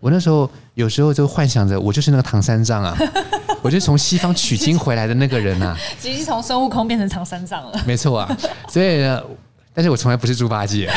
[0.00, 2.96] 我那时候有时候就幻想着，我就是那个唐三藏啊。
[3.60, 7.82] 我就从西方取经回来的那个人啊， 其实从孙悟空变成唐三藏了。
[7.84, 8.38] 没错啊，
[8.68, 9.20] 所以呢，
[9.74, 10.88] 但是我从来不是猪八戒，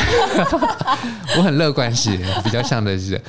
[1.36, 3.20] 我很乐观是，比较像的是，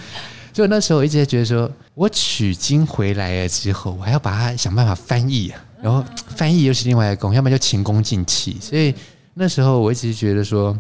[0.54, 5.52] 就那时候我一直在觉得说，我取经回来了之后，我还要把它想办法翻译，
[5.82, 8.58] 然后翻译又是另外一个功，要不然就前功尽弃。
[8.62, 8.94] 所以
[9.34, 10.80] 那时候我一直觉得说，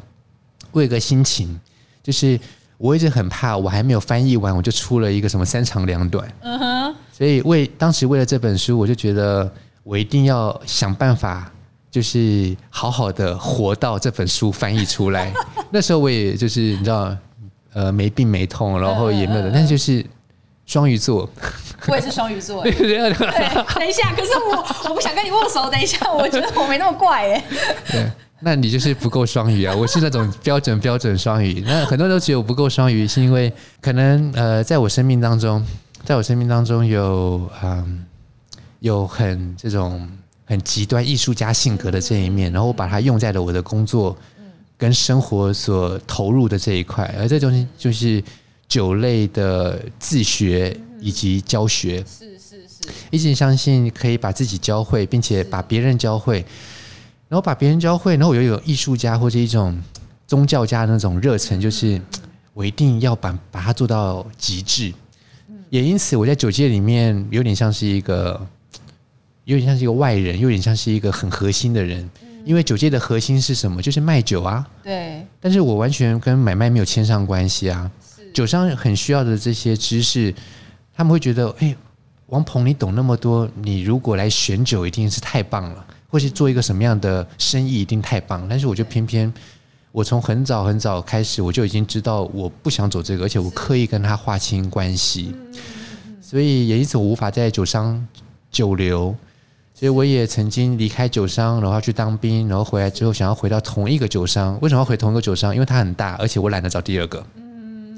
[0.71, 1.59] 我有个心情，
[2.03, 2.39] 就是
[2.77, 6.31] 我一直很怕，我还没有翻译完，我就出了一个什么三长两短。
[6.41, 6.95] 嗯哼。
[7.11, 9.51] 所以为当时为了这本书，我就觉得
[9.83, 11.51] 我一定要想办法，
[11.89, 15.33] 就是好好的活到这本书翻译出来。
[15.71, 17.15] 那时候我也就是你知道，
[17.73, 20.05] 呃，没病没痛，然后也没有的，但就是
[20.65, 21.29] 双鱼座。
[21.87, 22.63] 我也是双鱼座。
[22.63, 25.69] 对，等一下，可是我我不想跟你握手。
[25.69, 27.43] 等一下，我觉得我没那么怪哎。
[27.91, 29.75] 对，那你就是不够双鱼啊！
[29.75, 31.61] 我是那种标准标准双鱼。
[31.65, 33.51] 那很多人都觉得我不够双鱼，是因为
[33.81, 35.65] 可能呃，在我生命当中。
[36.05, 38.05] 在我生命当中有嗯，
[38.81, 40.05] 有很这种
[40.43, 44.13] 很极端艺术家性格的这一面，然后我把它用在了我的工作
[44.83, 48.21] 跟生活所投入的这一块，而这东西就是
[48.67, 52.03] 酒类的自学以及教学。
[52.05, 56.43] 是是是，一直相信可以把自己教会，并且把别人教会，
[57.29, 59.81] 然后把别人教会，然后我又有艺术家或者一种
[60.27, 62.01] 宗教家的那种热忱，就是
[62.53, 64.93] 我一定要把把它做到极致。
[65.69, 68.45] 也因此，我在酒界里面有点像是一个，
[69.45, 72.09] 有点像是一个外人，有点像是一个很核心的人。
[72.45, 73.81] 因为酒界的核心是什么？
[73.81, 74.67] 就是卖酒啊。
[74.83, 75.25] 对。
[75.39, 77.89] 但是我完全跟买卖没有牵上关系啊。
[78.33, 80.33] 酒商很需要的这些知识，
[80.95, 81.75] 他们会觉得，哎，
[82.27, 88.47] 王鹏，你懂那么多，你如果来选酒，一定是太棒了，或是做一个什么样的生意，一定太棒。
[88.49, 89.31] 但是我就偏偏。
[89.91, 95.35] 我从很早很早开始，我就已经知道我不想走这个，而且我刻意跟他划清关系，
[96.19, 98.03] 所以也因此我无法在酒商
[98.49, 99.15] 久留，
[99.83, 104.57] 所以我也曾经离开酒商，然后去当兵，然后回来之后想要回到同一个酒商。
[104.61, 105.53] 为什么要回同一个酒商？
[105.53, 107.21] 因为它很大，而且我懒得找第二个。
[107.35, 107.93] 嗯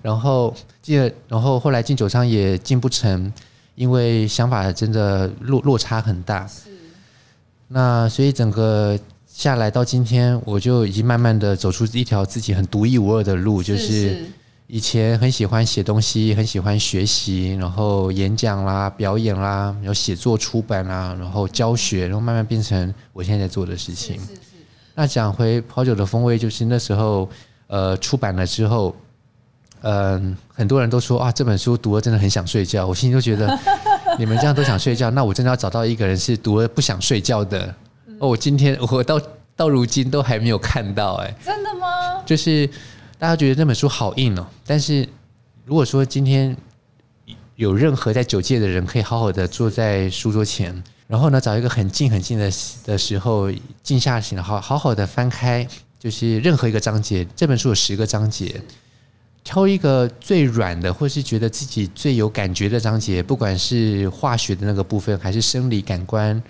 [0.00, 3.30] 然后记得，然后后来进酒商也进不成，
[3.74, 6.48] 因为想法真的落落差很大。
[7.68, 8.98] 那所以整个。
[9.26, 14.24] 下来到今天，我就已经慢慢的走出一条自己很独一无二的路，就是
[14.70, 24.20] 以前很喜欢写东西，很喜欢学习，然后演讲啦、表演啦，然后写作、出版啦，然后教学，然后慢慢变成我现在在做的事情。
[24.94, 27.26] 那讲回跑酒的风味，就是那时候
[27.68, 28.94] 呃出版了之后，
[29.80, 33.58] 嗯，很多人都说啊，这本书读了真的很想睡觉，我心里就觉得
[34.18, 37.74] 你们这样都想睡觉，那我真的要找到一个人是读了不想睡觉的。
[38.18, 39.18] 哦，我今天我到
[39.56, 42.22] 到如今都还没有看到哎，真的吗？
[42.26, 42.68] 就是
[43.18, 45.06] 大家觉得那本书好硬哦，但是
[45.64, 46.56] 如果说今天
[47.56, 52.48] 有任何在酒界的人，可以好好的坐在书桌前，然后呢找一个很静很静的
[52.84, 53.50] 的时候，
[53.82, 55.66] 静下心，好好好的翻开，
[55.98, 58.62] 就是任何一个章节，这本书有十个章节，
[59.42, 66.40] 挑一个最软的，或是觉得自己最有感觉的章节，不管是化学的那个部分，还是生理感官。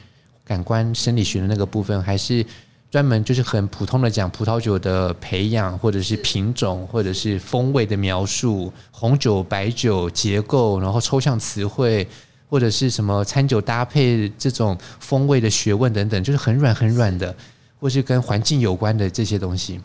[0.44, 2.42] 感官生理学的那个部分，还是
[2.90, 12.08] 专门就是很普通的讲葡萄酒的培养，或者是品种，或者是风味的描述，红酒、白酒结构，然后抽象词汇，
[12.48, 17.34] 或者是什么餐酒搭配这种风味的学问等等，就是很软很软的，
[17.78, 19.78] 或是跟环境有关的这些东西。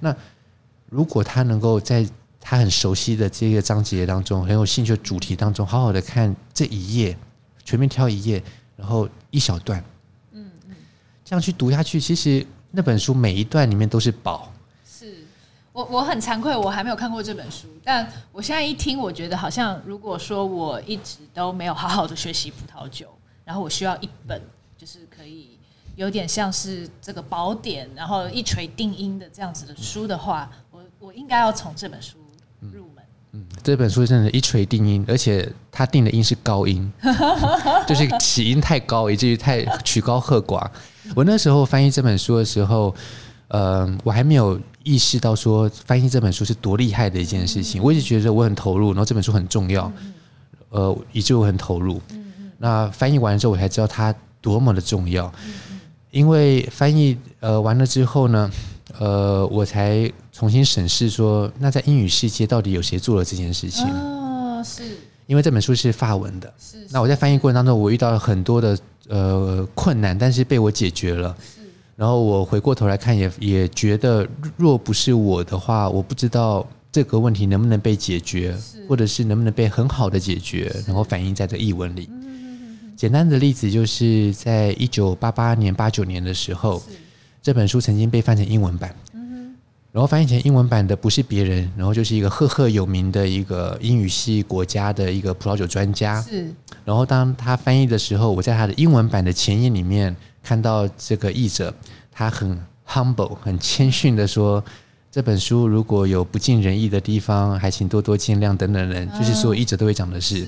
[0.00, 0.14] 那
[0.88, 2.08] 如果他能够在
[2.40, 7.14] 他很熟悉的这个章节当中，很有兴趣的主题当中，好好的看这一页，
[7.66, 8.42] 全面挑一页，
[8.76, 9.84] 然后一小段。
[11.28, 14.52] 这样去读下去，其实那本书每一段里面都是宝。
[14.88, 15.12] 是
[15.72, 17.66] 我我很惭愧，我还没有看过这本书。
[17.82, 23.08] 但我现在一听，我觉得好像如果说我一直都没有好好的学习葡萄酒，
[23.44, 24.40] 然后我需要一本
[24.78, 25.58] 就是可以
[25.96, 32.18] 有点像是这个宝典，然后一锤定音的这样子的书的话，我我应该要从这本书
[32.60, 33.04] 入门。
[33.32, 36.88] 嗯，这本书真的，一锤定音，而且它定的音是高音，
[37.84, 40.70] 就是起音太高，以至于太曲高和寡。
[41.14, 42.94] 我那时候翻译这本书的时候，
[43.48, 47.82] 呃，我还没有意识到说翻译这本书是多厉害的一件事情。
[47.82, 49.90] 我一直觉得我很投入，然后这本书很重要，
[50.70, 52.00] 呃，以致我很投入。
[52.58, 55.32] 那翻译完之后，我才知道它多么的重要。
[56.10, 58.50] 因为翻译呃完了之后呢，
[58.98, 63.86] 呃，我才重新审视说，那在英语世界到底有谁做了这件事情？
[63.86, 64.82] 哦，是。
[65.26, 66.86] 因为这本书是法文的，是。
[66.90, 68.78] 那我在翻译过程当中，我遇到了很多的
[69.08, 71.36] 呃困难，但是被我解决了。
[71.40, 71.62] 是。
[71.96, 74.26] 然后我回过头来看也，也也觉得，
[74.56, 78.54] 若不是我的话，我不知道这个问题能不能被解决，
[78.86, 82.08] 或者是能不能被很好的解决，然后反映在这译文里。
[82.96, 86.82] 简单的例子就是在一九八八年、八九年的时候，
[87.42, 88.94] 这本书曾经被翻成英文版。
[89.96, 96.20] 然后翻译成英文版的不是别人，然后就是一个赫赫有名的一个英语系国家的一个葡萄酒专家。
[96.20, 96.52] 是。
[96.84, 101.72] 然后当他翻译的时候，我在他的英文版的前言里面看到这个译者，
[102.12, 104.62] 他很 humble、很谦逊的说
[105.10, 110.46] ：“这本书如果有不尽人意的地方，还请多多见谅。”等等等，就是所有译者都会讲的是。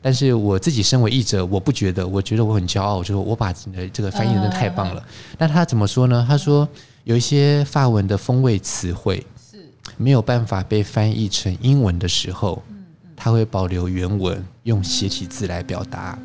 [0.00, 3.52] 但是我自己身为译者，我不觉得，我觉得我很骄傲，就是我把
[3.92, 5.04] 这个翻译的太棒了。
[5.36, 6.24] 那他怎么说呢？
[6.28, 6.68] 他说。
[7.08, 12.62] 有一些法文的风味词汇是没有办法被翻译成英文的时候，
[13.16, 16.18] 它会保留原文，用斜体字来表达。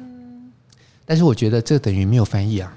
[1.06, 2.76] 但是我觉得这等于没有翻译啊。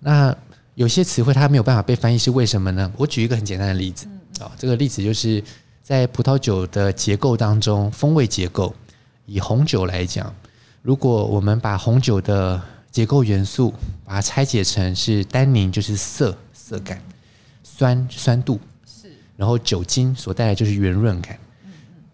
[0.00, 0.34] 那
[0.74, 2.90] 有些词汇它没有办法被翻译是为什么呢？
[2.96, 4.06] 我举一个很简单的例子
[4.40, 5.44] 啊，这个例子就是
[5.82, 8.74] 在葡萄酒的结构当中，风味结构，
[9.26, 10.34] 以红酒来讲，
[10.80, 12.62] 如果我们把红酒的
[12.94, 13.74] 结构元素
[14.04, 16.36] 把它拆解成是单宁，就是涩。
[16.52, 17.02] 色感、
[17.64, 21.36] 酸酸度是，然后酒精所带来就是圆润感。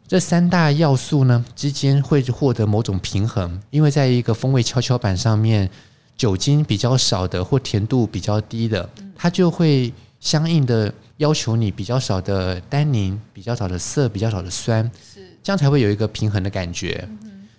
[0.08, 5.70] 这三大要素呢之间会获得某种平衡，因为在一个风味跷跷板上面，
[6.16, 17.06] 酒精比较少的或甜度比较低的，它就会相应的要求你比较少的单宁、比较少的涩、比较少的酸，是这样才会有一个平衡的感觉。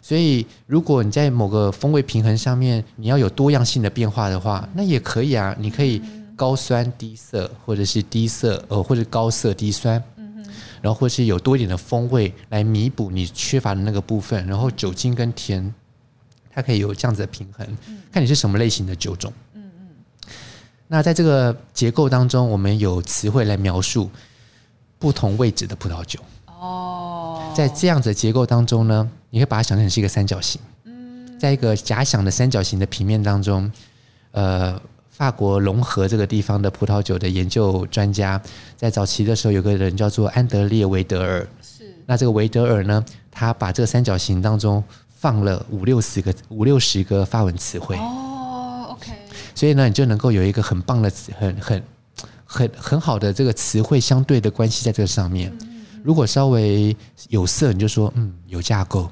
[0.02, 6.02] 所以，如果你在某个风味平衡上面你要有多样性的变化的话，那也可以啊，你可以。
[6.34, 10.04] 高酸低涩，或者是低涩呃，或者高涩低酸，
[10.82, 15.72] 然后或是有多一点的风味来弥补你缺乏的那个部分，然后酒精跟甜，
[16.50, 17.68] 它可以有这样子的平衡，
[18.12, 19.88] 看你是什么类型的酒种，嗯嗯。
[20.88, 24.10] 那在这个结构当中，我们有词汇来描述
[24.98, 26.20] 不同位置的葡萄酒。
[27.52, 33.72] 哦，在这样子的结构当中呢，你可以把它想成是一个三角形，嗯，在一个假想的三角形的平面当中，
[34.32, 34.80] 呃。
[35.14, 38.42] 法国隆河这个地方的葡萄酒的研究专家，
[38.76, 41.48] 在早期的时候，有个人叫做安德烈维德尔。
[41.62, 41.94] 是。
[42.08, 47.96] 那这个维德尔呢，他把这个三角形当中放了五六十个、五六十个法文词汇。
[47.98, 49.12] 哦，OK。
[49.54, 51.84] 所以呢，你就能够有一个很棒的、很很
[52.44, 55.56] 很很好的这个词汇相对的关系在这个上面。
[56.04, 56.96] 如果稍微
[57.30, 59.10] 有色，你就说嗯有架构。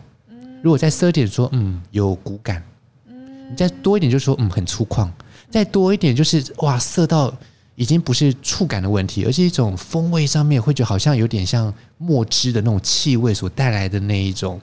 [0.61, 2.63] 如果再色一点，说嗯有骨感。
[3.07, 5.09] 你再多一点，就说嗯很粗犷。
[5.49, 7.35] 再多一点，就是哇，色到
[7.75, 14.59] 已经不是触感的问题，而是一种风味上面会觉得好像有点像墨汁的那种气味所带来的那一种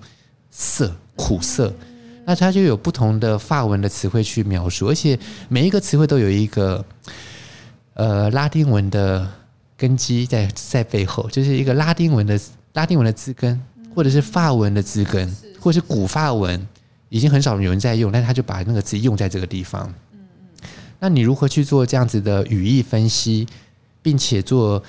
[0.51, 1.73] 涩苦涩。
[2.25, 5.19] 那它就有不同的法文的词汇去描述，而且
[5.49, 6.85] 每一个词汇都有一个
[7.95, 9.29] 呃拉丁文的
[9.77, 12.41] 根基在在背后，就是一个拉丁文的
[12.73, 13.61] 拉丁文的字根，
[13.95, 16.67] 或者是法文的字根，或者是古法文，
[17.09, 19.93] 已经很少有人在用，但他就把那个字用在这个地方。
[20.99, 23.47] 那你如何去做这样子的语义分析，
[24.01, 24.83] 并且做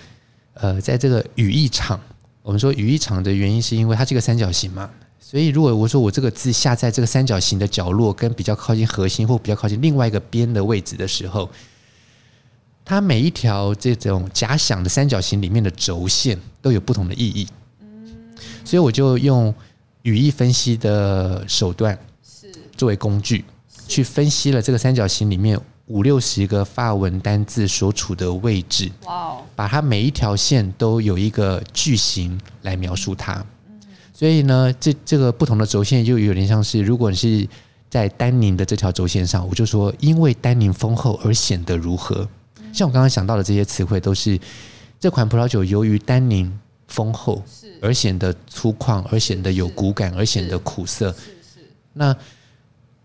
[0.53, 1.99] 呃，在这个语义场，
[2.41, 11.49] 我们说语义场的原因是因为它是个三角形嘛，所以如果我说我这个字下在这个三角形的角落，跟比较靠近核心或比较靠近另外一个边的位置的时候，
[12.87, 17.45] 它每一条这种假想的三角形里面的轴线都有不同的意义，
[18.63, 19.53] 所以我就用
[20.03, 23.43] 语义分析的手段是作为工具
[23.89, 25.59] 去分析了这个三角形里面。
[25.87, 29.37] 五六十个发文单字所处的位置，哇！
[29.55, 33.41] 把它每一条线都有一个句型来描述它。
[34.13, 37.47] 所以呢，这这个不同的轴线就有点像是，如果你是
[37.89, 42.27] 在丹宁的这条轴线上，我就说，因为丹宁丰厚而显得如何？
[42.77, 44.39] 像我刚刚想到的这些词汇，都是
[44.99, 47.43] 这款葡萄酒由于单宁丰厚
[47.81, 51.11] 而显得粗犷，而显得有骨感，而显得苦涩。
[51.13, 51.17] 是
[51.59, 51.67] 是。
[51.93, 52.15] 那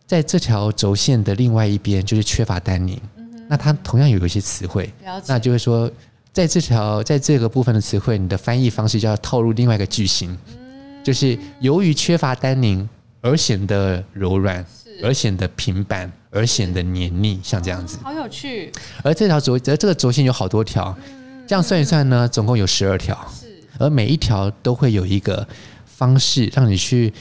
[0.06, 3.00] 在这条轴线的另外一边就是缺乏单宁，
[3.48, 4.92] 那它同样有一些词汇，
[5.26, 5.90] 那就是说，
[6.34, 12.86] 在这条在这个部分的词汇，你的翻译方式就要套入另外一个句型，嗯、就是由于缺乏单宁
[13.22, 18.70] 而显得柔软，是而显得平板，而显得黏腻，像这样子，好有趣。
[19.02, 25.46] 而这条轴，而这个轴线有好多条，嗯、这样算一算呢，总共有十二条，是而每一条都会有一个
[25.84, 27.12] 方式让你去。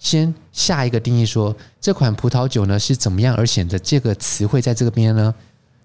[0.00, 5.34] 先下一个定义说，这款葡萄酒呢是怎么样而显得这个词汇在这个边呢？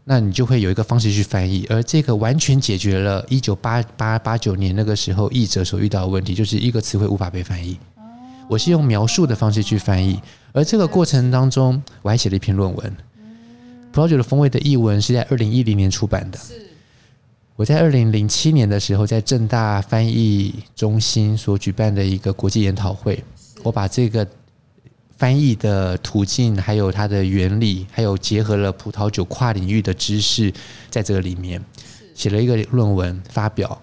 [0.04, 7.80] 那你就会有一个方式去翻译，而这个完全解决了一九八八八九年那个时候译者所遇到的问题，就是一个词汇无法被翻译。
[8.50, 10.20] 我是用描述的方式去翻译，
[10.52, 12.98] 而这个过程当中我还写了一篇论文。
[13.92, 16.40] 葡萄酒的风味的译文是在二零一零年出版的。
[17.56, 23.24] 我在二零零七年的时候，在正大翻译中心所举办的一个国际研讨会。
[23.62, 24.26] 我把这个
[25.16, 30.52] 翻译的途径，还有它的原理，还有结合了葡萄酒跨领域的知识，
[30.90, 31.64] 在这个里面
[32.16, 33.80] 写了一个论文发表。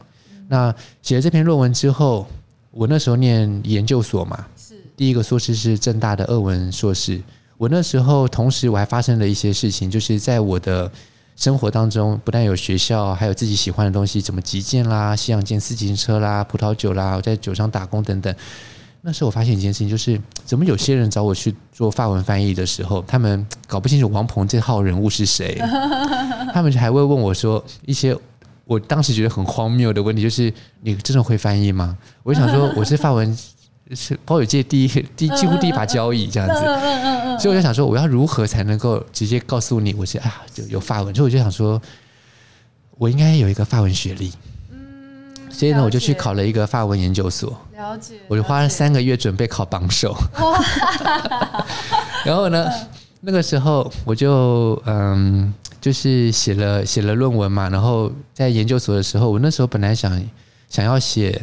[0.48, 2.26] 那写了这篇论文之后，
[2.70, 4.55] 我那时候念研究所嘛，是
[4.96, 7.20] 第一个硕士是政大的俄文硕士。
[7.58, 10.90] 我那时候同时我还发生了一些事情，就是在我的
[11.36, 18.34] 生活当中，不但有学校，还有自己喜欢的东西，怎么击剑啦、西洋剑、自行车啦、葡萄酒啦，我在酒商打工等等。
[19.02, 25.56] 那时候我发现一件事情，就是怎么有些人找我去做法文翻译的时候，他们搞不清楚王鹏这号人物是谁，
[26.52, 28.16] 他们还会问我说一些
[28.64, 31.96] 我当时觉得很荒谬的问题，就是你真的会翻译吗？
[32.22, 33.38] 我就想说我是法文
[33.94, 36.54] 是保有界第一 第几乎第一把交椅这样子，
[37.40, 41.80] 所以我就想说我要如何才能够直接告诉你我是啊就有法文，所以我就想说
[42.98, 44.32] 我应该有一个法文学历。
[45.48, 47.56] 所以呢，我就去考了一个法文研究所。
[47.74, 48.16] 了解。
[48.28, 50.12] 我就花了三个月准备考榜首。
[50.12, 50.62] 哇。
[52.26, 52.68] 然后呢，
[53.22, 57.70] 那个时候我就嗯，就是写了写了论文嘛。
[57.70, 60.22] 然后在研究所的时候，我那时候本来想
[60.68, 61.40] 想要写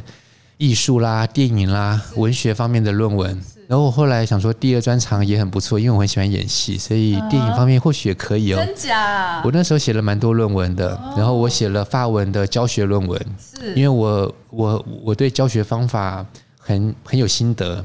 [0.58, 3.42] 艺术啦、电影啦、文学方面的论文。
[3.66, 8.58] 然后我后来想说，第二专长也很不错，因为我很喜欢演戏，所以电影方面或许也可以哦。
[8.58, 9.42] 真假？
[9.44, 16.24] 我那时候写了蛮多论文的，然后我写了法文的教学论文，是因为我我我对教学方法
[16.60, 17.84] 很很有心得，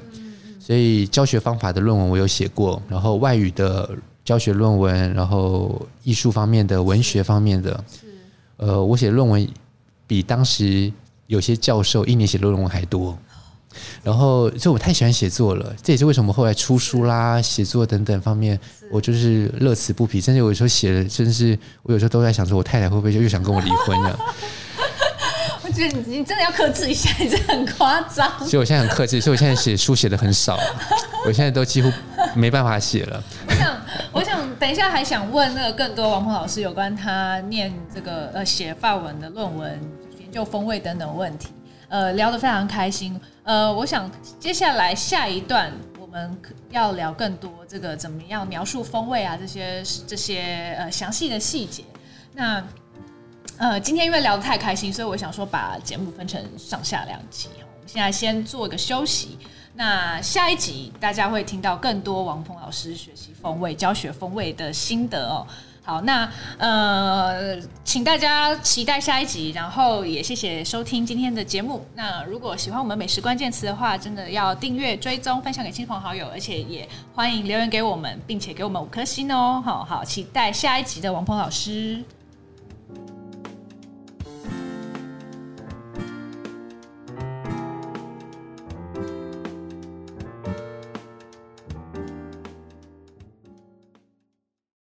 [0.59, 3.89] 所以教学方法的论文我有写过，然后外语的
[4.25, 7.85] 教学论文，然后艺术方面的、文学方面的，
[8.57, 9.49] 呃，我写论文
[10.09, 10.93] 比当时
[11.29, 13.17] 有些教授一年写论文还多。
[14.03, 18.59] 然后，所以我太喜欢写作了，这也是为什么后来出书啦、写作等等方面，
[18.91, 20.21] 我就是乐此不疲。
[20.21, 24.19] 甚至有时候写的，真是我有时候都在想，说我太太会不会就又想跟我离婚了？
[25.63, 28.29] 我觉得你你真的要克制一下，你这很夸张。
[28.41, 30.59] 所以我现在很克制，所以我现在写书写的很少，
[31.27, 31.93] 我现在都几乎
[32.35, 33.23] 没办法写了。
[33.47, 33.77] 我想，
[34.13, 39.79] 我想等一下还想问那个更多王鹏老师有关他念这个呃写范文的论文、
[40.29, 41.49] 研究风味等等问题。
[41.89, 43.19] 呃，聊得非常开心。
[43.45, 51.83] 呃，我想接下来下一段我们要聊更多这个怎么样描述风味啊，这些这些呃详细的细节。
[52.35, 52.63] 那
[53.57, 57.49] 呃，今天因为聊得太开心，所以我想说把节目分成上下两集。
[57.57, 59.39] 我们现在先做一个休息。
[59.75, 65.47] 那下一集大家会听到更多王鹏老师学习风味、教学风味的心得哦。
[65.89, 71.83] 好，那呃，请大家期待下一集，然后也谢谢收听今天的节目。
[71.95, 79.63] 那如果喜欢我们美食关键词的话，真的要订阅、追踪、分享给亲朋好友，而且也欢迎留言给我们，并且给我们五颗星哦。
[79.65, 82.05] 好好，期待下一集的王鹏老师。